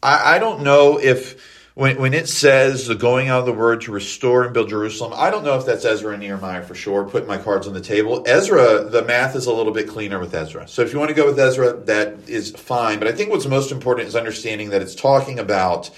I, 0.02 0.36
I 0.36 0.40
don't 0.40 0.64
know 0.64 0.98
if 0.98 1.74
when, 1.76 2.00
when 2.00 2.14
it 2.14 2.30
says 2.30 2.88
the 2.88 2.96
going 2.96 3.28
out 3.28 3.42
of 3.42 3.46
the 3.46 3.52
word 3.52 3.82
to 3.82 3.92
restore 3.92 4.46
and 4.46 4.54
build 4.54 4.70
Jerusalem, 4.70 5.14
I 5.16 5.30
don't 5.30 5.44
know 5.44 5.60
if 5.60 5.66
that's 5.66 5.84
Ezra 5.84 6.14
and 6.14 6.22
Nehemiah 6.22 6.64
for 6.64 6.76
sure. 6.76 7.04
Putting 7.04 7.28
my 7.28 7.38
cards 7.38 7.68
on 7.68 7.74
the 7.74 7.82
table. 7.82 8.24
Ezra, 8.26 8.86
the 8.86 9.04
math 9.04 9.36
is 9.36 9.48
a 9.48 9.54
little 9.54 9.74
bit 9.74 9.90
cleaner 9.90 10.18
with 10.18 10.34
Ezra. 10.34 10.66
So 10.70 10.82
if 10.82 10.94
you 10.94 10.98
want 10.98 11.10
to 11.10 11.16
go 11.16 11.26
with 11.26 11.40
Ezra, 11.40 11.74
that 11.74 12.30
is 12.30 12.52
fine. 12.52 13.00
But 13.00 13.10
I 13.10 13.12
think 13.12 13.32
what's 13.32 13.46
most 13.46 13.74
important 13.74 14.08
is 14.08 14.16
understanding 14.16 14.70
that 14.70 14.82
it's 14.82 14.96
talking 14.96 15.40
about 15.40 15.92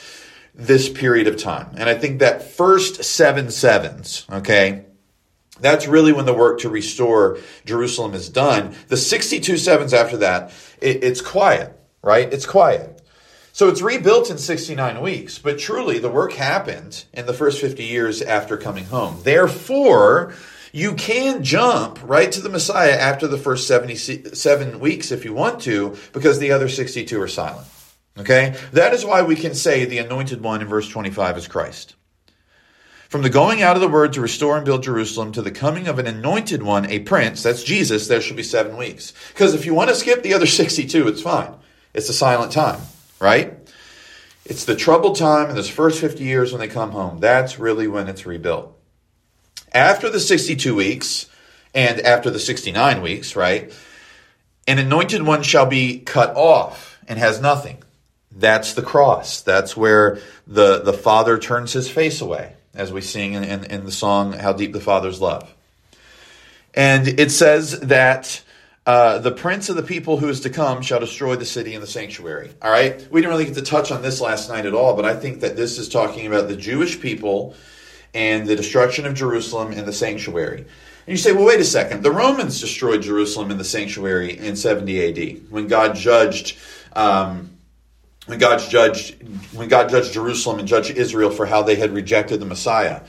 this 0.55 0.89
period 0.89 1.27
of 1.27 1.37
time. 1.37 1.69
And 1.77 1.87
I 1.87 1.93
think 1.93 2.19
that 2.19 2.41
first 2.41 3.03
seven 3.03 3.51
sevens, 3.51 4.25
okay, 4.31 4.85
that's 5.61 5.87
really 5.87 6.13
when 6.13 6.25
the 6.25 6.33
work 6.33 6.59
to 6.61 6.69
restore 6.69 7.37
Jerusalem 7.65 8.13
is 8.13 8.29
done. 8.29 8.75
The 8.87 8.97
62 8.97 9.57
sevens 9.57 9.93
after 9.93 10.17
that, 10.17 10.51
it, 10.81 11.03
it's 11.03 11.21
quiet, 11.21 11.77
right? 12.01 12.31
It's 12.31 12.45
quiet. 12.45 13.01
So 13.51 13.67
it's 13.67 13.81
rebuilt 13.81 14.29
in 14.29 14.37
69 14.37 15.01
weeks, 15.01 15.39
but 15.39 15.59
truly 15.59 15.99
the 15.99 16.09
work 16.09 16.33
happened 16.33 17.03
in 17.13 17.25
the 17.25 17.33
first 17.33 17.59
50 17.59 17.83
years 17.83 18.21
after 18.21 18.55
coming 18.57 18.85
home. 18.85 19.19
Therefore, 19.23 20.33
you 20.71 20.93
can 20.93 21.43
jump 21.43 21.99
right 22.03 22.31
to 22.31 22.41
the 22.41 22.49
Messiah 22.49 22.93
after 22.93 23.27
the 23.27 23.37
first 23.37 23.67
77 23.67 24.79
weeks 24.79 25.11
if 25.11 25.25
you 25.25 25.33
want 25.33 25.61
to, 25.61 25.97
because 26.13 26.39
the 26.39 26.51
other 26.51 26.69
62 26.69 27.21
are 27.21 27.27
silent. 27.27 27.67
Okay? 28.17 28.55
That 28.73 28.93
is 28.93 29.03
why 29.03 29.23
we 29.23 29.35
can 29.35 29.55
say 29.55 29.85
the 29.85 29.97
anointed 29.97 30.41
one 30.41 30.61
in 30.61 30.67
verse 30.67 30.87
25 30.87 31.37
is 31.37 31.47
Christ. 31.47 31.95
From 33.09 33.23
the 33.23 33.29
going 33.29 33.61
out 33.61 33.75
of 33.75 33.81
the 33.81 33.87
word 33.89 34.13
to 34.13 34.21
restore 34.21 34.55
and 34.55 34.65
build 34.65 34.83
Jerusalem 34.83 35.33
to 35.33 35.41
the 35.41 35.51
coming 35.51 35.87
of 35.87 35.99
an 35.99 36.07
anointed 36.07 36.63
one, 36.63 36.89
a 36.89 36.99
prince, 36.99 37.43
that's 37.43 37.63
Jesus, 37.63 38.07
there 38.07 38.21
should 38.21 38.37
be 38.37 38.43
seven 38.43 38.77
weeks. 38.77 39.13
Because 39.29 39.53
if 39.53 39.65
you 39.65 39.73
want 39.73 39.89
to 39.89 39.95
skip 39.95 40.23
the 40.23 40.33
other 40.33 40.45
62, 40.47 41.07
it's 41.07 41.21
fine. 41.21 41.53
It's 41.93 42.07
a 42.07 42.13
silent 42.13 42.51
time 42.51 42.79
right? 43.19 43.57
It's 44.45 44.65
the 44.65 44.75
troubled 44.75 45.17
time 45.17 45.49
in 45.49 45.55
those 45.55 45.69
first 45.69 45.99
50 45.99 46.23
years 46.23 46.51
when 46.51 46.59
they 46.59 46.67
come 46.67 46.91
home. 46.91 47.19
That's 47.19 47.59
really 47.59 47.87
when 47.87 48.07
it's 48.07 48.25
rebuilt. 48.25 48.75
After 49.73 50.09
the 50.09 50.19
62 50.19 50.73
weeks 50.73 51.27
and 51.75 51.99
after 52.01 52.31
the 52.31 52.39
69 52.39 53.01
weeks, 53.01 53.35
right? 53.35 53.71
An 54.67 54.79
anointed 54.79 55.21
one 55.21 55.43
shall 55.43 55.67
be 55.67 55.99
cut 55.99 56.35
off 56.35 56.99
and 57.07 57.19
has 57.19 57.39
nothing. 57.39 57.83
That's 58.31 58.73
the 58.73 58.81
cross. 58.81 59.41
That's 59.41 59.77
where 59.77 60.19
the, 60.47 60.79
the 60.79 60.93
Father 60.93 61.37
turns 61.37 61.73
his 61.73 61.89
face 61.89 62.21
away, 62.21 62.55
as 62.73 62.91
we 62.93 63.01
sing 63.01 63.33
in, 63.33 63.43
in, 63.43 63.63
in 63.65 63.85
the 63.85 63.91
song, 63.91 64.33
How 64.33 64.53
Deep 64.53 64.73
the 64.73 64.79
Father's 64.79 65.19
Love. 65.19 65.53
And 66.73 67.07
it 67.07 67.31
says 67.31 67.79
that 67.79 68.41
uh, 68.85 69.19
the 69.19 69.31
prince 69.31 69.69
of 69.69 69.75
the 69.75 69.83
people 69.83 70.17
who 70.17 70.29
is 70.29 70.41
to 70.41 70.49
come 70.49 70.81
shall 70.81 70.99
destroy 70.99 71.35
the 71.35 71.45
city 71.45 71.73
and 71.73 71.83
the 71.83 71.87
sanctuary. 71.87 72.51
All 72.61 72.71
right? 72.71 73.07
We 73.11 73.21
didn't 73.21 73.31
really 73.31 73.45
get 73.45 73.55
to 73.55 73.61
touch 73.61 73.91
on 73.91 74.01
this 74.01 74.21
last 74.21 74.49
night 74.49 74.65
at 74.65 74.73
all, 74.73 74.95
but 74.95 75.05
I 75.05 75.15
think 75.15 75.41
that 75.41 75.55
this 75.55 75.77
is 75.77 75.89
talking 75.89 76.27
about 76.27 76.47
the 76.47 76.55
Jewish 76.55 76.99
people 76.99 77.55
and 78.13 78.47
the 78.47 78.55
destruction 78.55 79.05
of 79.05 79.13
Jerusalem 79.13 79.71
and 79.73 79.87
the 79.87 79.93
sanctuary. 79.93 80.59
And 80.61 80.67
you 81.07 81.17
say, 81.17 81.31
well, 81.31 81.45
wait 81.45 81.59
a 81.59 81.65
second. 81.65 82.03
The 82.03 82.11
Romans 82.11 82.59
destroyed 82.59 83.01
Jerusalem 83.01 83.51
and 83.51 83.59
the 83.59 83.65
sanctuary 83.65 84.37
in 84.37 84.55
70 84.55 85.35
AD 85.35 85.51
when 85.51 85.67
God 85.67 85.95
judged. 85.95 86.57
Um, 86.93 87.51
when 88.29 88.37
God 88.37 88.59
judged 88.59 89.15
when 89.53 89.67
God 89.67 89.89
judged 89.89 90.13
Jerusalem 90.13 90.59
and 90.59 90.67
judged 90.67 90.91
Israel 90.91 91.31
for 91.31 91.47
how 91.47 91.63
they 91.63 91.75
had 91.75 91.91
rejected 91.91 92.39
the 92.39 92.45
Messiah. 92.45 93.01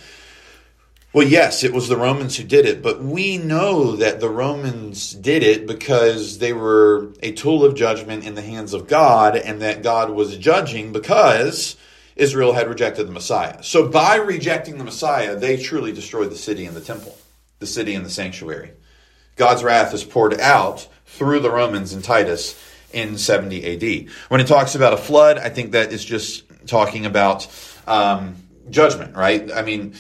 Well, 1.12 1.27
yes, 1.27 1.62
it 1.62 1.75
was 1.75 1.89
the 1.89 1.97
Romans 1.97 2.37
who 2.37 2.45
did 2.45 2.65
it, 2.65 2.83
but 2.83 3.03
we 3.03 3.37
know 3.37 3.97
that 3.97 4.21
the 4.21 4.31
Romans 4.31 5.12
did 5.12 5.43
it 5.43 5.67
because 5.67 6.39
they 6.39 6.53
were 6.53 7.12
a 7.23 7.33
tool 7.33 7.65
of 7.65 7.75
judgment 7.75 8.25
in 8.25 8.35
the 8.35 8.43
hands 8.43 8.73
of 8.73 8.87
God 8.87 9.37
and 9.37 9.61
that 9.61 9.83
God 9.83 10.11
was 10.11 10.37
judging 10.37 10.93
because 10.93 11.77
Israel 12.17 12.53
had 12.53 12.69
rejected 12.69 13.07
the 13.07 13.12
Messiah. 13.12 13.62
So 13.62 13.89
by 13.89 14.17
rejecting 14.17 14.79
the 14.79 14.85
Messiah, 14.85 15.37
they 15.37 15.57
truly 15.57 15.93
destroyed 15.93 16.31
the 16.31 16.37
city 16.37 16.65
and 16.65 16.77
the 16.77 16.81
temple, 16.81 17.19
the 17.59 17.67
city 17.67 17.95
and 17.95 18.07
the 18.07 18.11
sanctuary. 18.11 18.71
God's 19.37 19.65
wrath 19.65 19.93
is 19.93 20.05
poured 20.05 20.41
out 20.41 20.89
through 21.07 21.41
the 21.41 21.50
Romans 21.50 21.93
and 21.93 22.05
Titus 22.05 22.57
in 22.92 23.18
70 23.18 24.06
AD. 24.06 24.12
When 24.28 24.40
it 24.40 24.47
talks 24.47 24.75
about 24.75 24.92
a 24.92 24.97
flood, 24.97 25.38
I 25.38 25.49
think 25.49 25.73
that 25.73 25.92
is 25.92 26.04
just 26.04 26.44
talking 26.66 27.06
about 27.06 27.47
um, 27.87 28.37
judgment, 28.70 29.16
right? 29.16 29.50
I 29.52 29.62
mean, 29.62 29.94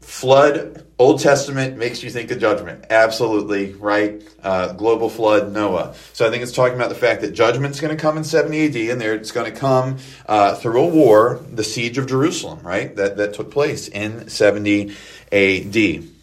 flood, 0.00 0.86
Old 0.98 1.20
Testament 1.20 1.76
makes 1.76 2.02
you 2.02 2.10
think 2.10 2.30
of 2.30 2.38
judgment. 2.40 2.86
Absolutely, 2.90 3.72
right? 3.74 4.22
Uh, 4.42 4.72
global 4.72 5.08
flood, 5.10 5.52
Noah. 5.52 5.94
So 6.12 6.26
I 6.26 6.30
think 6.30 6.42
it's 6.42 6.52
talking 6.52 6.76
about 6.76 6.88
the 6.88 6.94
fact 6.94 7.20
that 7.20 7.32
judgment's 7.32 7.80
going 7.80 7.94
to 7.94 8.00
come 8.00 8.16
in 8.16 8.24
70 8.24 8.66
AD, 8.66 8.76
and 8.92 9.00
there 9.00 9.14
it's 9.14 9.32
going 9.32 9.52
to 9.52 9.58
come 9.58 9.98
uh, 10.26 10.54
through 10.54 10.82
a 10.82 10.88
war, 10.88 11.40
the 11.52 11.64
siege 11.64 11.98
of 11.98 12.06
Jerusalem, 12.06 12.60
right? 12.62 12.94
That, 12.96 13.16
that 13.18 13.34
took 13.34 13.50
place 13.50 13.88
in 13.88 14.28
70 14.28 14.94
AD. 15.30 16.17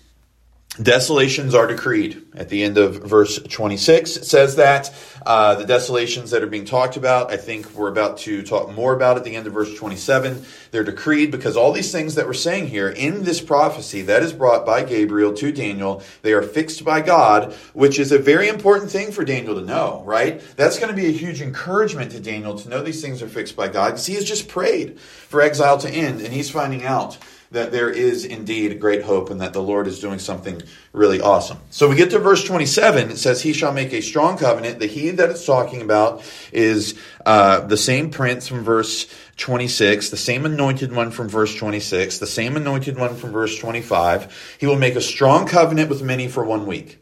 Desolations 0.82 1.55
are 1.55 1.67
decreed. 1.67 2.22
At 2.36 2.50
the 2.50 2.63
end 2.63 2.77
of 2.77 2.96
verse 2.96 3.39
26, 3.39 4.17
it 4.17 4.25
says 4.25 4.58
that. 4.58 4.94
Uh, 5.25 5.55
the 5.55 5.65
desolations 5.65 6.32
that 6.32 6.44
are 6.44 6.48
being 6.48 6.65
talked 6.65 6.98
about, 6.98 7.32
I 7.32 7.38
think 7.38 7.72
we're 7.74 7.89
about 7.89 8.20
to 8.20 8.44
talk 8.44 8.72
more 8.75 8.94
about 8.94 9.17
at 9.17 9.24
the 9.24 9.36
end 9.36 9.48
of 9.48 9.53
verse 9.53 9.74
27. 9.74 10.46
They're 10.70 10.84
decreed 10.84 11.32
because 11.32 11.58
all 11.58 11.72
these 11.72 11.91
things 11.91 12.15
that 12.15 12.27
we're 12.27 12.34
saying 12.34 12.67
here 12.67 12.89
in 12.89 13.24
this 13.24 13.41
prophecy 13.41 14.03
that 14.03 14.22
is 14.22 14.34
brought 14.34 14.65
by 14.65 14.84
Gabriel 14.84 15.34
to 15.34 15.51
Daniel, 15.51 16.03
they 16.22 16.34
are 16.34 16.44
fixed 16.44 16.84
by 16.84 17.01
God, 17.01 17.53
which 17.74 17.98
is 17.98 18.12
a 18.12 18.20
very 18.20 18.50
important 18.50 18.91
thing 18.91 19.12
for 19.12 19.24
Daniel 19.24 19.55
to 19.55 19.62
know, 19.62 20.03
right? 20.05 20.44
That's 20.58 20.77
going 20.77 20.89
to 20.89 20.96
be 20.96 21.08
a 21.08 21.12
huge 21.12 21.41
encouragement 21.41 22.12
to 22.12 22.20
Daniel 22.20 22.55
to 22.60 22.70
know 22.70 22.84
these 22.84 23.01
things 23.01 23.24
are 23.24 23.29
fixed 23.29 23.55
by 23.55 23.70
God 23.70 23.91
because 23.91 24.05
he 24.05 24.15
has 24.15 24.25
just 24.25 24.48
prayed 24.48 25.00
for 25.00 25.41
exile 25.41 25.77
to 25.79 25.89
end 25.89 26.22
and 26.22 26.34
he's 26.34 26.51
finding 26.51 26.84
out 26.84 27.17
that 27.51 27.71
there 27.71 27.89
is 27.89 28.25
indeed 28.25 28.79
great 28.79 29.03
hope 29.03 29.29
and 29.29 29.39
that 29.41 29.53
the 29.53 29.61
Lord 29.61 29.87
is 29.87 29.99
doing 29.99 30.19
something 30.19 30.61
really 30.93 31.21
awesome. 31.21 31.57
So 31.69 31.89
we 31.89 31.95
get 31.95 32.11
to 32.11 32.19
verse 32.19 32.43
27. 32.43 33.11
It 33.11 33.17
says, 33.17 33.41
He 33.41 33.53
shall 33.53 33.71
make 33.71 33.93
a 33.93 34.01
strong 34.01 34.37
covenant. 34.37 34.79
The 34.79 34.87
he 34.87 35.11
that 35.11 35.29
it's 35.29 35.45
talking 35.45 35.81
about 35.81 36.23
is 36.51 36.99
uh, 37.25 37.61
the 37.61 37.77
same 37.77 38.09
prince 38.09 38.47
from 38.47 38.63
verse 38.63 39.07
26, 39.37 40.09
the 40.09 40.17
same 40.17 40.45
anointed 40.45 40.93
one 40.93 41.11
from 41.11 41.27
verse 41.27 41.55
26, 41.55 42.19
the 42.19 42.27
same 42.27 42.55
anointed 42.55 42.97
one 42.97 43.15
from 43.15 43.31
verse 43.31 43.57
25. 43.57 44.57
He 44.59 44.65
will 44.65 44.77
make 44.77 44.95
a 44.95 45.01
strong 45.01 45.47
covenant 45.47 45.89
with 45.89 46.01
many 46.01 46.27
for 46.27 46.43
one 46.43 46.65
week. 46.65 46.99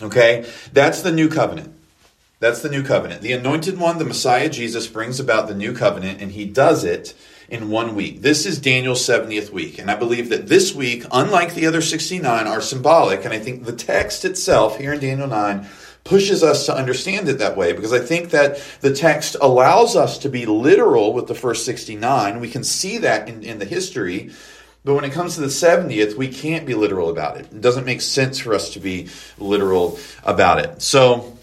Okay? 0.00 0.48
That's 0.72 1.02
the 1.02 1.12
new 1.12 1.28
covenant. 1.28 1.74
That's 2.40 2.62
the 2.62 2.68
new 2.68 2.82
covenant. 2.82 3.22
The 3.22 3.32
anointed 3.32 3.78
one, 3.78 3.98
the 3.98 4.04
Messiah 4.04 4.48
Jesus, 4.48 4.86
brings 4.86 5.18
about 5.18 5.48
the 5.48 5.54
new 5.54 5.72
covenant, 5.72 6.20
and 6.20 6.32
he 6.32 6.44
does 6.44 6.84
it 6.84 7.14
in 7.48 7.70
one 7.70 7.94
week. 7.94 8.22
This 8.22 8.46
is 8.46 8.58
Daniel's 8.58 9.06
70th 9.06 9.50
week. 9.50 9.78
And 9.78 9.90
I 9.90 9.96
believe 9.96 10.30
that 10.30 10.48
this 10.48 10.74
week, 10.74 11.04
unlike 11.12 11.54
the 11.54 11.66
other 11.66 11.80
69, 11.80 12.46
are 12.46 12.60
symbolic. 12.60 13.24
And 13.24 13.34
I 13.34 13.38
think 13.38 13.64
the 13.64 13.72
text 13.72 14.24
itself 14.24 14.78
here 14.78 14.92
in 14.92 15.00
Daniel 15.00 15.28
9 15.28 15.66
pushes 16.04 16.42
us 16.42 16.66
to 16.66 16.76
understand 16.76 17.28
it 17.28 17.38
that 17.38 17.56
way 17.56 17.72
because 17.72 17.92
I 17.92 17.98
think 17.98 18.30
that 18.30 18.62
the 18.80 18.94
text 18.94 19.36
allows 19.40 19.96
us 19.96 20.18
to 20.18 20.28
be 20.28 20.44
literal 20.46 21.12
with 21.14 21.26
the 21.26 21.34
first 21.34 21.64
69. 21.64 22.40
We 22.40 22.50
can 22.50 22.62
see 22.62 22.98
that 22.98 23.28
in, 23.28 23.42
in 23.42 23.58
the 23.58 23.64
history. 23.64 24.30
But 24.84 24.94
when 24.94 25.04
it 25.04 25.12
comes 25.12 25.36
to 25.36 25.40
the 25.40 25.46
70th, 25.46 26.14
we 26.14 26.28
can't 26.28 26.66
be 26.66 26.74
literal 26.74 27.08
about 27.08 27.38
it. 27.38 27.46
It 27.46 27.62
doesn't 27.62 27.86
make 27.86 28.02
sense 28.02 28.38
for 28.38 28.54
us 28.54 28.74
to 28.74 28.80
be 28.80 29.08
literal 29.38 29.98
about 30.24 30.58
it. 30.58 30.82
So 30.82 31.38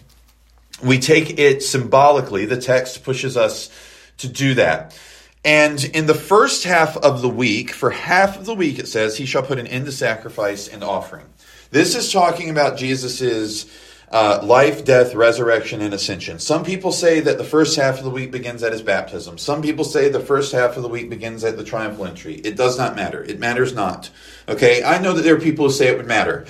we 0.84 1.00
take 1.00 1.39
it 1.39 1.63
symbolically. 1.63 2.46
The 2.46 2.62
text 2.62 3.03
pushes 3.03 3.38
us 3.38 3.72
to 4.17 4.27
do 4.27 4.53
that. 4.55 4.96
And 5.44 5.84
in 5.84 6.06
the 6.06 6.14
first 6.14 6.66
half 6.66 6.98
of 6.98 7.22
the 7.22 7.30
week, 7.30 7.72
for 7.72 7.90
half 7.90 8.38
of 8.38 8.46
the 8.46 8.54
week, 8.54 8.78
it 8.78 8.88
says, 8.88 9.18
He 9.18 9.26
shall 9.26 9.42
put 9.42 9.58
an 9.58 9.68
end 9.68 9.86
to 9.86 9.92
sacrifice 9.92 10.68
and 10.68 10.84
offering. 10.84 11.26
This 11.72 11.96
is 11.96 12.12
talking 12.12 12.50
about 12.50 12.78
Jesus's 12.78 13.66
uh, 14.12 14.42
life, 14.44 14.84
death, 14.84 15.16
resurrection, 15.16 15.82
and 15.82 15.94
ascension. 15.94 16.38
Some 16.38 16.64
people 16.64 16.92
say 16.92 17.22
that 17.22 17.38
the 17.38 17.44
first 17.44 17.78
half 17.78 17.98
of 17.98 18.04
the 18.04 18.10
week 18.10 18.30
begins 18.30 18.62
at 18.62 18.74
his 18.74 18.82
baptism. 18.82 19.38
Some 19.38 19.62
people 19.62 19.86
say 19.86 20.10
the 20.10 20.20
first 20.20 20.52
half 20.52 20.76
of 20.76 20.84
the 20.84 20.90
week 20.90 21.10
begins 21.10 21.44
at 21.44 21.58
the 21.58 21.64
triumphal 21.64 22.06
entry. 22.06 22.36
It 22.36 22.58
does 22.58 22.78
not 22.78 22.96
matter. 22.96 23.24
It 23.24 23.40
matters 23.40 23.74
not. 23.74 24.10
Okay? 24.50 24.84
I 24.84 25.00
know 25.00 25.14
that 25.14 25.22
there 25.22 25.36
are 25.36 25.40
people 25.40 25.68
who 25.68 25.72
say 25.72 25.88
it 25.88 25.98
would 25.98 26.08
matter 26.08 26.46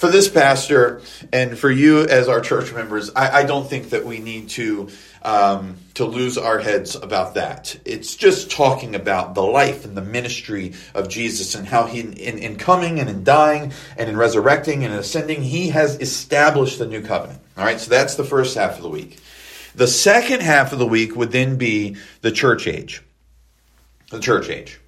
for 0.00 0.08
this 0.08 0.30
pastor 0.30 1.02
and 1.30 1.58
for 1.58 1.70
you 1.70 2.06
as 2.06 2.26
our 2.26 2.40
church 2.40 2.72
members, 2.72 3.10
I, 3.14 3.40
I 3.40 3.44
don't 3.44 3.68
think 3.68 3.90
that 3.90 4.06
we 4.06 4.18
need 4.18 4.48
to 4.50 4.88
um, 5.22 5.76
to 5.94 6.04
lose 6.04 6.38
our 6.38 6.58
heads 6.58 6.94
about 6.94 7.34
that. 7.34 7.78
It's 7.84 8.16
just 8.16 8.50
talking 8.50 8.94
about 8.94 9.34
the 9.34 9.42
life 9.42 9.84
and 9.84 9.96
the 9.96 10.02
ministry 10.02 10.74
of 10.94 11.08
Jesus 11.08 11.54
and 11.54 11.66
how 11.66 11.86
he, 11.86 12.00
in, 12.00 12.38
in 12.38 12.56
coming 12.56 12.98
and 13.00 13.08
in 13.08 13.24
dying 13.24 13.72
and 13.96 14.08
in 14.08 14.16
resurrecting 14.16 14.84
and 14.84 14.92
in 14.92 14.98
ascending, 14.98 15.42
he 15.42 15.68
has 15.70 16.00
established 16.00 16.78
the 16.78 16.86
new 16.86 17.02
covenant. 17.02 17.40
All 17.56 17.64
right, 17.64 17.78
so 17.78 17.90
that's 17.90 18.14
the 18.14 18.24
first 18.24 18.56
half 18.56 18.76
of 18.76 18.82
the 18.82 18.88
week. 18.88 19.18
The 19.74 19.86
second 19.86 20.42
half 20.42 20.72
of 20.72 20.78
the 20.78 20.86
week 20.86 21.14
would 21.14 21.30
then 21.30 21.56
be 21.56 21.96
the 22.22 22.32
church 22.32 22.66
age. 22.66 23.02
The 24.10 24.20
church 24.20 24.48
age. 24.48 24.79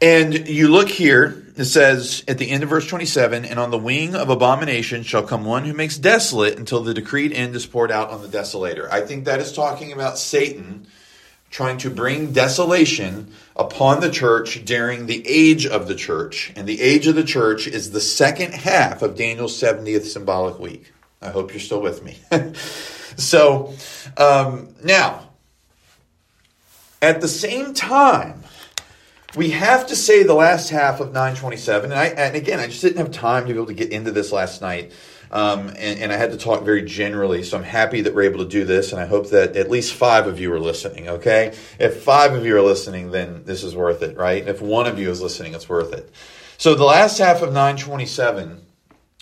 And 0.00 0.48
you 0.48 0.68
look 0.68 0.88
here, 0.88 1.44
it 1.56 1.64
says 1.64 2.22
at 2.28 2.38
the 2.38 2.50
end 2.50 2.62
of 2.62 2.68
verse 2.68 2.86
27 2.86 3.44
And 3.44 3.58
on 3.58 3.70
the 3.70 3.78
wing 3.78 4.14
of 4.14 4.30
abomination 4.30 5.02
shall 5.02 5.24
come 5.24 5.44
one 5.44 5.64
who 5.64 5.72
makes 5.72 5.98
desolate 5.98 6.56
until 6.56 6.82
the 6.82 6.94
decreed 6.94 7.32
end 7.32 7.56
is 7.56 7.66
poured 7.66 7.90
out 7.90 8.10
on 8.10 8.22
the 8.22 8.28
desolator. 8.28 8.88
I 8.90 9.00
think 9.00 9.24
that 9.24 9.40
is 9.40 9.52
talking 9.52 9.92
about 9.92 10.18
Satan 10.18 10.86
trying 11.50 11.78
to 11.78 11.90
bring 11.90 12.32
desolation 12.32 13.32
upon 13.56 14.00
the 14.00 14.10
church 14.10 14.64
during 14.64 15.06
the 15.06 15.26
age 15.26 15.66
of 15.66 15.88
the 15.88 15.94
church. 15.94 16.52
And 16.54 16.68
the 16.68 16.80
age 16.80 17.06
of 17.06 17.14
the 17.14 17.24
church 17.24 17.66
is 17.66 17.90
the 17.90 18.00
second 18.00 18.52
half 18.52 19.02
of 19.02 19.16
Daniel's 19.16 19.60
70th 19.60 20.04
symbolic 20.04 20.58
week. 20.58 20.92
I 21.22 21.30
hope 21.30 21.52
you're 21.52 21.60
still 21.60 21.80
with 21.80 22.04
me. 22.04 22.18
so, 23.16 23.74
um, 24.16 24.74
now, 24.84 25.30
at 27.00 27.20
the 27.20 27.28
same 27.28 27.74
time, 27.74 28.44
we 29.36 29.50
have 29.50 29.86
to 29.88 29.96
say 29.96 30.22
the 30.22 30.34
last 30.34 30.70
half 30.70 31.00
of 31.00 31.08
927 31.08 31.92
and, 31.92 32.00
I, 32.00 32.06
and 32.06 32.34
again 32.34 32.60
i 32.60 32.66
just 32.66 32.80
didn't 32.80 32.98
have 32.98 33.10
time 33.10 33.46
to 33.46 33.52
be 33.52 33.58
able 33.58 33.66
to 33.66 33.74
get 33.74 33.92
into 33.92 34.10
this 34.10 34.32
last 34.32 34.62
night 34.62 34.92
um, 35.30 35.68
and, 35.68 36.00
and, 36.00 36.12
i 36.12 36.16
had 36.16 36.30
to 36.30 36.38
talk 36.38 36.62
very 36.64 36.82
generally 36.82 37.42
so 37.42 37.58
i'm 37.58 37.62
happy 37.62 38.00
that 38.00 38.14
we're 38.14 38.22
able 38.22 38.42
to 38.42 38.48
do 38.48 38.64
this 38.64 38.92
and 38.92 39.00
i 39.00 39.06
hope 39.06 39.28
that 39.30 39.54
at 39.56 39.70
least 39.70 39.92
five 39.94 40.26
of 40.26 40.40
you 40.40 40.52
are 40.52 40.60
listening 40.60 41.08
okay? 41.08 41.54
If 41.78 42.02
five 42.02 42.32
of 42.32 42.46
you 42.46 42.56
are 42.56 42.62
listening 42.62 43.10
then 43.10 43.42
this 43.44 43.62
is 43.62 43.76
worth 43.76 44.02
it 44.02 44.16
right? 44.16 44.46
If 44.46 44.62
one 44.62 44.86
of 44.86 44.98
you 44.98 45.10
is 45.10 45.20
listening 45.20 45.54
it's 45.54 45.68
worth 45.68 45.92
it. 45.92 46.10
So 46.56 46.74
the 46.74 46.84
last 46.84 47.18
half 47.18 47.42
of 47.42 47.52
927 47.52 48.62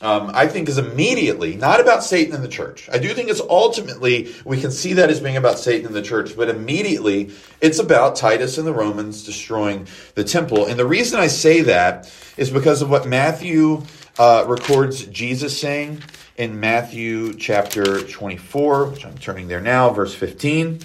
um, 0.02 0.30
I 0.34 0.46
think 0.46 0.68
is 0.68 0.76
immediately 0.76 1.56
not 1.56 1.80
about 1.80 2.04
Satan 2.04 2.34
and 2.34 2.44
the 2.44 2.48
church. 2.48 2.88
I 2.92 2.98
do 2.98 3.14
think 3.14 3.30
it's 3.30 3.40
ultimately, 3.40 4.34
we 4.44 4.60
can 4.60 4.70
see 4.70 4.92
that 4.94 5.08
as 5.08 5.20
being 5.20 5.38
about 5.38 5.58
Satan 5.58 5.86
and 5.86 5.94
the 5.94 6.02
church, 6.02 6.36
but 6.36 6.50
immediately 6.50 7.30
it's 7.62 7.78
about 7.78 8.16
Titus 8.16 8.58
and 8.58 8.66
the 8.66 8.74
Romans 8.74 9.24
destroying 9.24 9.86
the 10.14 10.24
temple. 10.24 10.66
And 10.66 10.78
the 10.78 10.84
reason 10.86 11.18
I 11.18 11.28
say 11.28 11.62
that 11.62 12.12
is 12.36 12.50
because 12.50 12.82
of 12.82 12.90
what 12.90 13.08
Matthew 13.08 13.84
uh, 14.18 14.44
records 14.46 15.06
Jesus 15.06 15.58
saying 15.58 16.02
in 16.36 16.60
Matthew 16.60 17.32
chapter 17.32 18.02
24, 18.02 18.86
which 18.86 19.06
I'm 19.06 19.16
turning 19.16 19.48
there 19.48 19.62
now, 19.62 19.90
verse 19.90 20.14
15. 20.14 20.80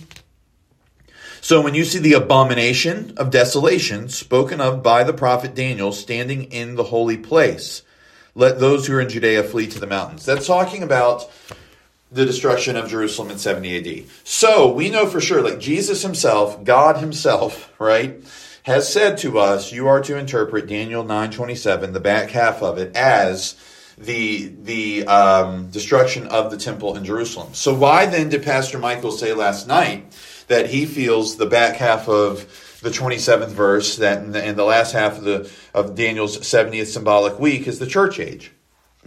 So 1.41 1.59
when 1.59 1.73
you 1.75 1.83
see 1.83 1.99
the 1.99 2.13
abomination 2.13 3.15
of 3.17 3.29
desolation 3.29 4.07
spoken 4.07 4.61
of 4.61 4.81
by 4.81 5.03
the 5.03 5.11
prophet 5.11 5.53
Daniel 5.53 5.91
standing 5.91 6.45
in 6.45 6.75
the 6.75 6.83
holy 6.83 7.17
place, 7.17 7.81
let 8.35 8.59
those 8.59 8.87
who 8.87 8.95
are 8.95 9.01
in 9.01 9.09
Judea 9.09 9.43
flee 9.43 9.67
to 9.67 9.79
the 9.79 9.87
mountains. 9.87 10.25
That's 10.25 10.47
talking 10.47 10.83
about 10.83 11.29
the 12.11 12.25
destruction 12.25 12.75
of 12.75 12.89
Jerusalem 12.89 13.31
in 13.31 13.37
70 13.37 14.01
AD. 14.01 14.09
So 14.23 14.71
we 14.71 14.89
know 14.89 15.05
for 15.05 15.21
sure, 15.21 15.41
like 15.41 15.59
Jesus 15.59 16.01
himself, 16.01 16.63
God 16.63 16.97
himself, 16.97 17.71
right, 17.79 18.21
has 18.63 18.91
said 18.91 19.17
to 19.19 19.39
us, 19.39 19.71
you 19.71 19.87
are 19.87 20.01
to 20.01 20.17
interpret 20.17 20.67
Daniel 20.67 21.03
9:27, 21.03 21.93
the 21.93 21.99
back 21.99 22.29
half 22.29 22.61
of 22.61 22.77
it, 22.77 22.95
as 22.95 23.55
the 23.97 24.51
the 24.61 25.05
um, 25.07 25.69
destruction 25.69 26.27
of 26.27 26.51
the 26.51 26.57
temple 26.57 26.95
in 26.95 27.05
Jerusalem. 27.05 27.53
So 27.53 27.73
why 27.73 28.05
then 28.05 28.29
did 28.29 28.43
Pastor 28.43 28.77
Michael 28.77 29.11
say 29.11 29.33
last 29.33 29.67
night 29.67 30.13
that 30.47 30.69
he 30.69 30.85
feels 30.85 31.37
the 31.37 31.45
back 31.45 31.77
half 31.77 32.07
of 32.07 32.45
the 32.81 32.89
27th 32.89 33.49
verse 33.49 33.97
that 33.97 34.23
in 34.23 34.31
the, 34.31 34.53
the 34.53 34.63
last 34.63 34.93
half 34.93 35.17
of 35.17 35.23
the 35.23 35.51
of 35.73 35.95
Daniel's 35.95 36.37
70th 36.39 36.87
symbolic 36.87 37.39
week 37.39 37.67
is 37.67 37.79
the 37.79 37.87
church 37.87 38.19
age. 38.19 38.51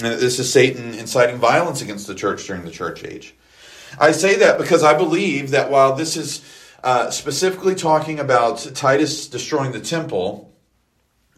And 0.01 0.19
this 0.21 0.39
is 0.39 0.53
Satan 0.53 0.95
inciting 0.95 1.39
violence 1.39 1.83
against 1.83 2.07
the 2.07 2.15
church 2.15 2.47
during 2.47 2.65
the 2.65 2.71
church 2.71 3.05
age. 3.05 3.35
I 3.99 4.13
say 4.13 4.37
that 4.37 4.59
because 4.59 4.83
I 4.83 4.95
believe 4.95 5.51
that 5.51 5.71
while 5.71 5.95
this 5.95 6.17
is 6.17 6.45
uh, 6.83 7.11
specifically 7.11 7.75
talking 7.75 8.19
about 8.19 8.59
Titus 8.75 9.29
destroying 9.29 9.73
the 9.73 9.81
temple, 9.81 10.53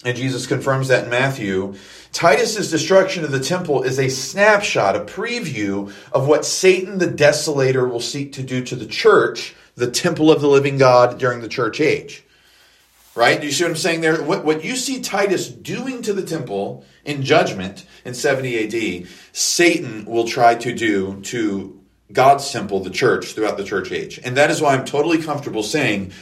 and 0.05 0.17
Jesus 0.17 0.47
confirms 0.47 0.89
that 0.89 1.05
in 1.05 1.11
Matthew, 1.11 1.75
Titus's 2.13 2.71
destruction 2.71 3.25
of 3.25 3.31
the 3.31 3.41
temple 3.41 3.83
is 3.83 3.99
a 3.99 4.09
snapshot, 4.09 4.97
a 4.97 5.01
preview 5.01 5.93
of 6.13 6.27
what 6.27 6.45
Satan 6.45 6.99
the 6.99 7.07
desolator 7.07 7.91
will 7.91 8.01
seek 8.01 8.33
to 8.35 8.43
do 8.43 8.63
to 8.65 8.77
the 8.77 8.87
church, 8.87 9.55
the 9.75 9.91
temple 9.91 10.31
of 10.31 10.41
the 10.41 10.49
living 10.49 10.79
God 10.79 11.19
during 11.19 11.41
the 11.41 11.49
church 11.49 11.81
age. 11.81 12.26
Right? 13.17 13.41
Do 13.41 13.47
you 13.47 13.53
see 13.53 13.65
what 13.65 13.71
I'm 13.71 13.77
saying 13.77 14.03
there? 14.03 14.23
What, 14.23 14.45
what 14.45 14.63
you 14.63 14.77
see 14.77 15.01
Titus 15.01 15.49
doing 15.49 16.03
to 16.03 16.13
the 16.13 16.23
temple 16.23 16.85
in 17.03 17.23
judgment 17.23 17.87
in 18.05 18.13
70 18.13 19.03
AD, 19.03 19.09
Satan 19.33 20.05
will 20.05 20.27
try 20.27 20.55
to 20.57 20.75
do 20.75 21.23
to 21.23 21.81
God's 22.13 22.51
temple, 22.53 22.81
the 22.81 22.91
church, 22.91 23.33
throughout 23.33 23.57
the 23.57 23.65
church 23.65 23.91
age. 23.91 24.21
And 24.23 24.37
that 24.37 24.51
is 24.51 24.61
why 24.61 24.75
I'm 24.75 24.85
totally 24.85 25.23
comfortable 25.23 25.63
saying, 25.63 26.13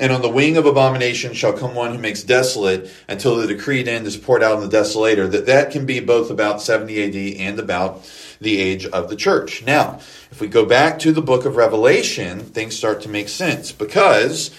and 0.00 0.10
on 0.10 0.22
the 0.22 0.28
wing 0.28 0.56
of 0.56 0.66
abomination 0.66 1.34
shall 1.34 1.52
come 1.52 1.76
one 1.76 1.94
who 1.94 2.00
makes 2.00 2.24
desolate 2.24 2.90
until 3.08 3.36
the 3.36 3.46
decreed 3.46 3.86
end 3.86 4.04
is 4.08 4.16
poured 4.16 4.42
out 4.42 4.56
on 4.56 4.68
the 4.68 4.76
desolator. 4.76 5.30
That 5.30 5.46
that 5.46 5.70
can 5.70 5.86
be 5.86 6.00
both 6.00 6.30
about 6.30 6.60
70 6.60 7.04
AD 7.04 7.40
and 7.40 7.60
about 7.60 8.10
the 8.40 8.58
age 8.58 8.86
of 8.86 9.08
the 9.08 9.16
church. 9.16 9.64
Now, 9.64 10.00
if 10.32 10.40
we 10.40 10.48
go 10.48 10.66
back 10.66 10.98
to 10.98 11.12
the 11.12 11.22
book 11.22 11.44
of 11.44 11.54
Revelation, 11.54 12.40
things 12.40 12.76
start 12.76 13.02
to 13.02 13.08
make 13.08 13.28
sense 13.28 13.70
because 13.70 14.50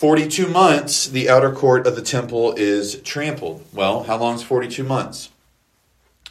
42 0.00 0.48
months, 0.48 1.08
the 1.08 1.28
outer 1.28 1.52
court 1.52 1.86
of 1.86 1.94
the 1.94 2.00
temple 2.00 2.54
is 2.56 3.02
trampled. 3.02 3.62
Well, 3.74 4.04
how 4.04 4.16
long 4.16 4.36
is 4.36 4.42
42 4.42 4.82
months? 4.82 5.28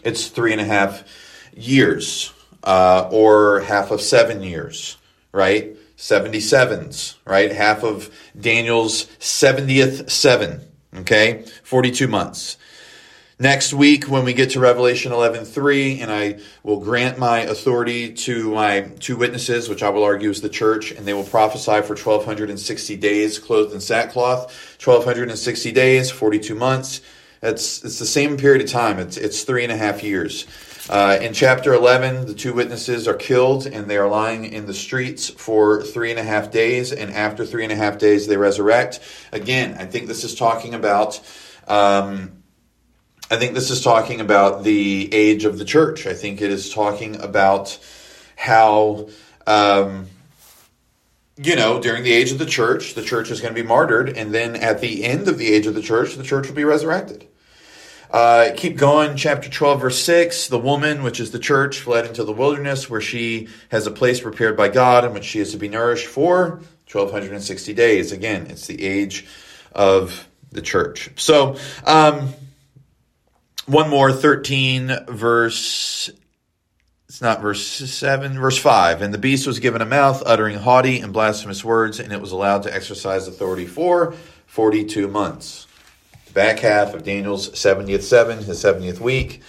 It's 0.04 0.28
three 0.30 0.52
and 0.52 0.60
a 0.60 0.66
half 0.66 1.04
years, 1.56 2.34
uh, 2.64 3.08
or 3.12 3.60
half 3.60 3.92
of 3.92 4.02
seven 4.02 4.42
years, 4.42 4.98
right? 5.32 5.78
77s, 5.98 7.18
right? 7.26 7.52
Half 7.52 7.84
of 7.84 8.10
Daniel's 8.36 9.06
70th 9.20 10.10
seven, 10.10 10.62
okay? 10.96 11.46
42 11.62 12.08
months. 12.08 12.58
Next 13.42 13.74
week, 13.74 14.10
when 14.10 14.26
we 14.26 14.34
get 14.34 14.50
to 14.50 14.60
Revelation 14.60 15.14
11:3, 15.14 16.02
and 16.02 16.12
I 16.12 16.40
will 16.62 16.82
grant 16.82 17.18
my 17.18 17.40
authority 17.40 18.12
to 18.26 18.54
my 18.54 18.82
two 19.00 19.16
witnesses, 19.16 19.70
which 19.70 19.82
I 19.82 19.88
will 19.88 20.04
argue 20.04 20.30
is 20.30 20.42
the 20.42 20.50
church, 20.50 20.92
and 20.92 21.08
they 21.08 21.14
will 21.14 21.24
prophesy 21.24 21.82
for 21.84 21.96
1260 21.96 22.98
days, 22.98 23.40
clothed 23.40 23.74
in 23.74 23.80
sackcloth. 23.80 24.52
1260 24.84 25.72
days, 25.72 26.12
42 26.12 26.54
months. 26.54 27.00
It's 27.42 27.82
it's 27.86 27.98
the 27.98 28.06
same 28.06 28.36
period 28.36 28.62
of 28.62 28.70
time. 28.70 29.00
It's 29.00 29.16
it's 29.16 29.44
three 29.44 29.64
and 29.64 29.72
a 29.72 29.78
half 29.78 30.04
years. 30.04 30.46
Uh, 30.90 31.18
in 31.22 31.32
chapter 31.32 31.74
11, 31.74 32.26
the 32.26 32.34
two 32.34 32.52
witnesses 32.52 33.08
are 33.08 33.14
killed 33.14 33.68
and 33.68 33.90
they 33.90 33.96
are 33.96 34.10
lying 34.10 34.52
in 34.52 34.66
the 34.66 34.74
streets 34.74 35.30
for 35.30 35.82
three 35.84 36.12
and 36.12 36.20
a 36.20 36.24
half 36.24 36.52
days. 36.52 36.92
And 36.92 37.14
after 37.14 37.46
three 37.46 37.64
and 37.64 37.72
a 37.72 37.78
half 37.78 38.00
days, 38.00 38.28
they 38.28 38.36
resurrect. 38.36 39.00
Again, 39.32 39.78
I 39.80 39.86
think 39.86 40.08
this 40.08 40.26
is 40.26 40.36
talking 40.36 40.74
about. 40.74 41.22
Um, 41.70 42.39
I 43.32 43.38
think 43.38 43.54
this 43.54 43.70
is 43.70 43.84
talking 43.84 44.22
about 44.22 44.64
the 44.64 45.14
age 45.14 45.46
of 45.46 45.60
the 45.60 45.66
church. 45.66 46.08
I 46.08 46.16
think 46.16 46.42
it 46.42 46.50
is 46.50 46.74
talking 46.74 47.16
about 47.22 47.78
how, 48.36 49.10
um, 49.46 50.08
you 51.38 51.56
know, 51.56 51.80
during 51.80 52.04
the 52.04 52.12
age 52.12 52.32
of 52.32 52.40
the 52.40 52.48
church, 52.48 52.96
the 52.96 53.04
church 53.04 53.30
is 53.30 53.40
going 53.40 53.54
to 53.54 53.62
be 53.62 53.68
martyred, 53.68 54.10
and 54.18 54.34
then 54.34 54.56
at 54.56 54.82
the 54.82 55.04
end 55.04 55.28
of 55.28 55.38
the 55.38 55.48
age 55.54 55.68
of 55.68 55.76
the 55.76 55.82
church, 55.82 56.16
the 56.16 56.24
church 56.24 56.48
will 56.48 56.56
be 56.56 56.64
resurrected. 56.64 57.28
Uh, 58.10 58.50
keep 58.58 58.76
going, 58.76 59.16
chapter 59.16 59.48
12, 59.48 59.82
verse 59.82 60.00
6. 60.00 60.48
The 60.48 60.58
woman, 60.58 61.04
which 61.04 61.20
is 61.20 61.30
the 61.30 61.38
church, 61.38 61.82
fled 61.82 62.08
into 62.08 62.24
the 62.24 62.34
wilderness 62.34 62.90
where 62.90 63.02
she 63.02 63.48
has 63.70 63.86
a 63.86 63.92
place 63.92 64.20
prepared 64.20 64.58
by 64.58 64.70
God 64.70 65.06
in 65.06 65.14
which 65.14 65.26
she 65.26 65.40
is 65.40 65.52
to 65.52 65.58
be 65.58 65.70
nourished 65.70 66.08
for 66.08 66.62
1260 66.92 67.76
days. 67.76 68.12
Again, 68.12 68.48
it's 68.48 68.66
the 68.66 68.84
age 68.84 69.28
of 69.72 70.28
the 70.52 70.64
church. 70.64 71.12
So, 71.18 71.58
um, 71.86 72.34
one 73.70 73.88
more, 73.88 74.12
13, 74.12 75.06
verse, 75.08 76.10
it's 77.08 77.22
not 77.22 77.40
verse 77.40 77.64
7, 77.64 78.40
verse 78.40 78.58
5. 78.58 79.04
And 79.04 79.14
the 79.14 79.20
beast 79.20 79.46
was 79.46 79.60
given 79.60 79.82
a 79.82 79.86
mouth, 79.86 80.24
uttering 80.26 80.58
haughty 80.58 81.00
and 81.00 81.14
blasphemous 81.14 81.64
words, 81.64 82.00
and 82.00 82.12
it 82.12 82.20
was 82.20 82.32
allowed 82.32 82.64
to 82.64 82.74
exercise 82.74 83.28
authority 83.28 83.68
for 83.68 84.16
42 84.48 85.08
months. 85.08 85.68
The 86.26 86.34
back 86.34 86.60
half 86.60 86.96
of 86.96 87.04
Daniel's 87.04 87.52
70th 87.52 88.02
seven, 88.02 88.40
his 88.44 88.64
70th 88.64 89.00
week, 89.00 89.44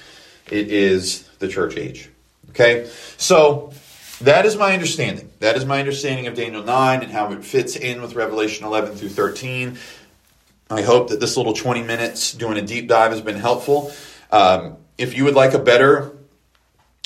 it 0.51 0.69
is 0.69 1.27
the 1.39 1.49
church 1.49 1.79
age. 1.79 2.11
Okay? 2.51 2.91
So, 3.17 3.73
that 4.21 4.45
is 4.45 4.55
my 4.55 4.75
understanding. 4.75 5.31
That 5.39 5.57
is 5.57 5.65
my 5.65 5.79
understanding 5.79 6.27
of 6.27 6.35
Daniel 6.35 6.63
9 6.63 7.03
and 7.03 7.11
how 7.11 7.33
it 7.33 7.43
fits 7.43 7.75
in 7.75 8.03
with 8.03 8.15
Revelation 8.15 8.67
11 8.67 8.97
through 8.97 9.09
13. 9.09 9.79
I 10.69 10.83
hope 10.83 11.09
that 11.09 11.21
this 11.21 11.39
little 11.39 11.55
20 11.55 11.83
minutes 11.85 12.35
doing 12.35 12.59
a 12.59 12.63
deep 12.63 12.87
dive 12.87 13.13
has 13.13 13.23
been 13.23 13.37
helpful. 13.37 13.93
Um, 14.31 14.77
if 14.99 15.17
you 15.17 15.25
would 15.25 15.35
like 15.35 15.55
a 15.55 15.59
better, 15.59 16.17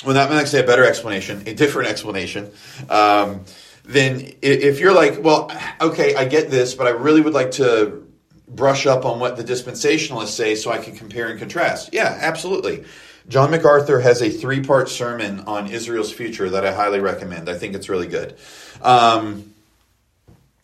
well, 0.05 0.13
not 0.13 0.47
say 0.47 0.61
a 0.61 0.67
better 0.67 0.85
explanation, 0.85 1.43
a 1.47 1.53
different 1.53 1.89
explanation, 1.89 2.51
um, 2.89 3.45
then 3.83 4.33
if 4.41 4.79
you're 4.79 4.93
like, 4.93 5.23
well, 5.23 5.51
okay, 5.79 6.15
I 6.15 6.25
get 6.25 6.49
this, 6.49 6.73
but 6.73 6.87
I 6.87 6.91
really 6.91 7.21
would 7.21 7.33
like 7.33 7.51
to 7.51 8.05
brush 8.47 8.85
up 8.85 9.05
on 9.05 9.19
what 9.19 9.37
the 9.37 9.43
dispensationalists 9.43 10.29
say 10.29 10.55
so 10.55 10.71
I 10.71 10.77
can 10.77 10.95
compare 10.95 11.29
and 11.29 11.39
contrast. 11.39 11.89
Yeah, 11.93 12.17
absolutely. 12.21 12.85
John 13.27 13.49
MacArthur 13.49 13.99
has 13.99 14.21
a 14.21 14.29
three 14.29 14.61
part 14.61 14.89
sermon 14.89 15.41
on 15.41 15.67
Israel's 15.67 16.11
future 16.11 16.49
that 16.49 16.65
I 16.65 16.73
highly 16.73 16.99
recommend. 16.99 17.49
I 17.49 17.55
think 17.55 17.73
it's 17.73 17.89
really 17.89 18.07
good. 18.07 18.35
Um, 18.81 19.54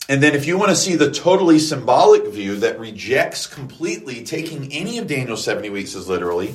and 0.08 0.22
then, 0.22 0.34
if 0.34 0.46
you 0.46 0.58
want 0.58 0.70
to 0.70 0.76
see 0.76 0.96
the 0.96 1.10
totally 1.10 1.58
symbolic 1.58 2.26
view 2.26 2.56
that 2.56 2.80
rejects 2.80 3.46
completely 3.46 4.24
taking 4.24 4.72
any 4.72 4.98
of 4.98 5.06
Daniel's 5.06 5.44
70 5.44 5.70
weeks 5.70 5.94
as 5.94 6.08
literally, 6.08 6.54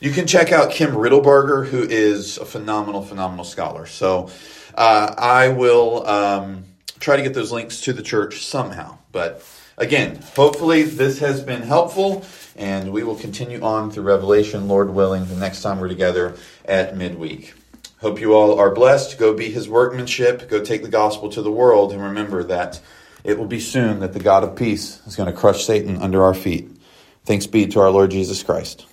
you 0.00 0.10
can 0.10 0.26
check 0.26 0.52
out 0.52 0.70
Kim 0.70 0.92
Riddlebarger, 0.92 1.66
who 1.66 1.82
is 1.82 2.38
a 2.38 2.44
phenomenal, 2.44 3.02
phenomenal 3.02 3.44
scholar. 3.44 3.86
So 3.86 4.30
uh, 4.74 5.14
I 5.18 5.48
will 5.48 6.06
um, 6.06 6.64
try 6.98 7.16
to 7.16 7.22
get 7.22 7.34
those 7.34 7.52
links 7.52 7.82
to 7.82 7.92
the 7.92 8.02
church 8.02 8.44
somehow. 8.46 8.98
But 9.12 9.44
again, 9.76 10.20
hopefully 10.34 10.84
this 10.84 11.18
has 11.18 11.42
been 11.42 11.62
helpful, 11.62 12.24
and 12.56 12.92
we 12.92 13.02
will 13.02 13.16
continue 13.16 13.60
on 13.60 13.90
through 13.90 14.04
Revelation, 14.04 14.66
Lord 14.66 14.90
willing, 14.90 15.26
the 15.26 15.36
next 15.36 15.62
time 15.62 15.78
we're 15.78 15.88
together 15.88 16.36
at 16.64 16.96
midweek. 16.96 17.54
Hope 18.00 18.20
you 18.20 18.32
all 18.32 18.58
are 18.58 18.70
blessed. 18.70 19.18
Go 19.18 19.34
be 19.34 19.50
his 19.50 19.68
workmanship. 19.68 20.48
Go 20.48 20.62
take 20.62 20.82
the 20.82 20.88
gospel 20.88 21.28
to 21.30 21.42
the 21.42 21.50
world. 21.50 21.92
And 21.92 22.00
remember 22.02 22.44
that 22.44 22.80
it 23.24 23.38
will 23.38 23.46
be 23.46 23.58
soon 23.58 23.98
that 24.00 24.12
the 24.12 24.20
God 24.20 24.44
of 24.44 24.54
peace 24.54 25.04
is 25.06 25.16
going 25.16 25.28
to 25.28 25.36
crush 25.36 25.64
Satan 25.64 25.96
under 25.96 26.22
our 26.22 26.34
feet. 26.34 26.70
Thanks 27.24 27.46
be 27.46 27.66
to 27.66 27.80
our 27.80 27.90
Lord 27.90 28.12
Jesus 28.12 28.42
Christ. 28.42 28.86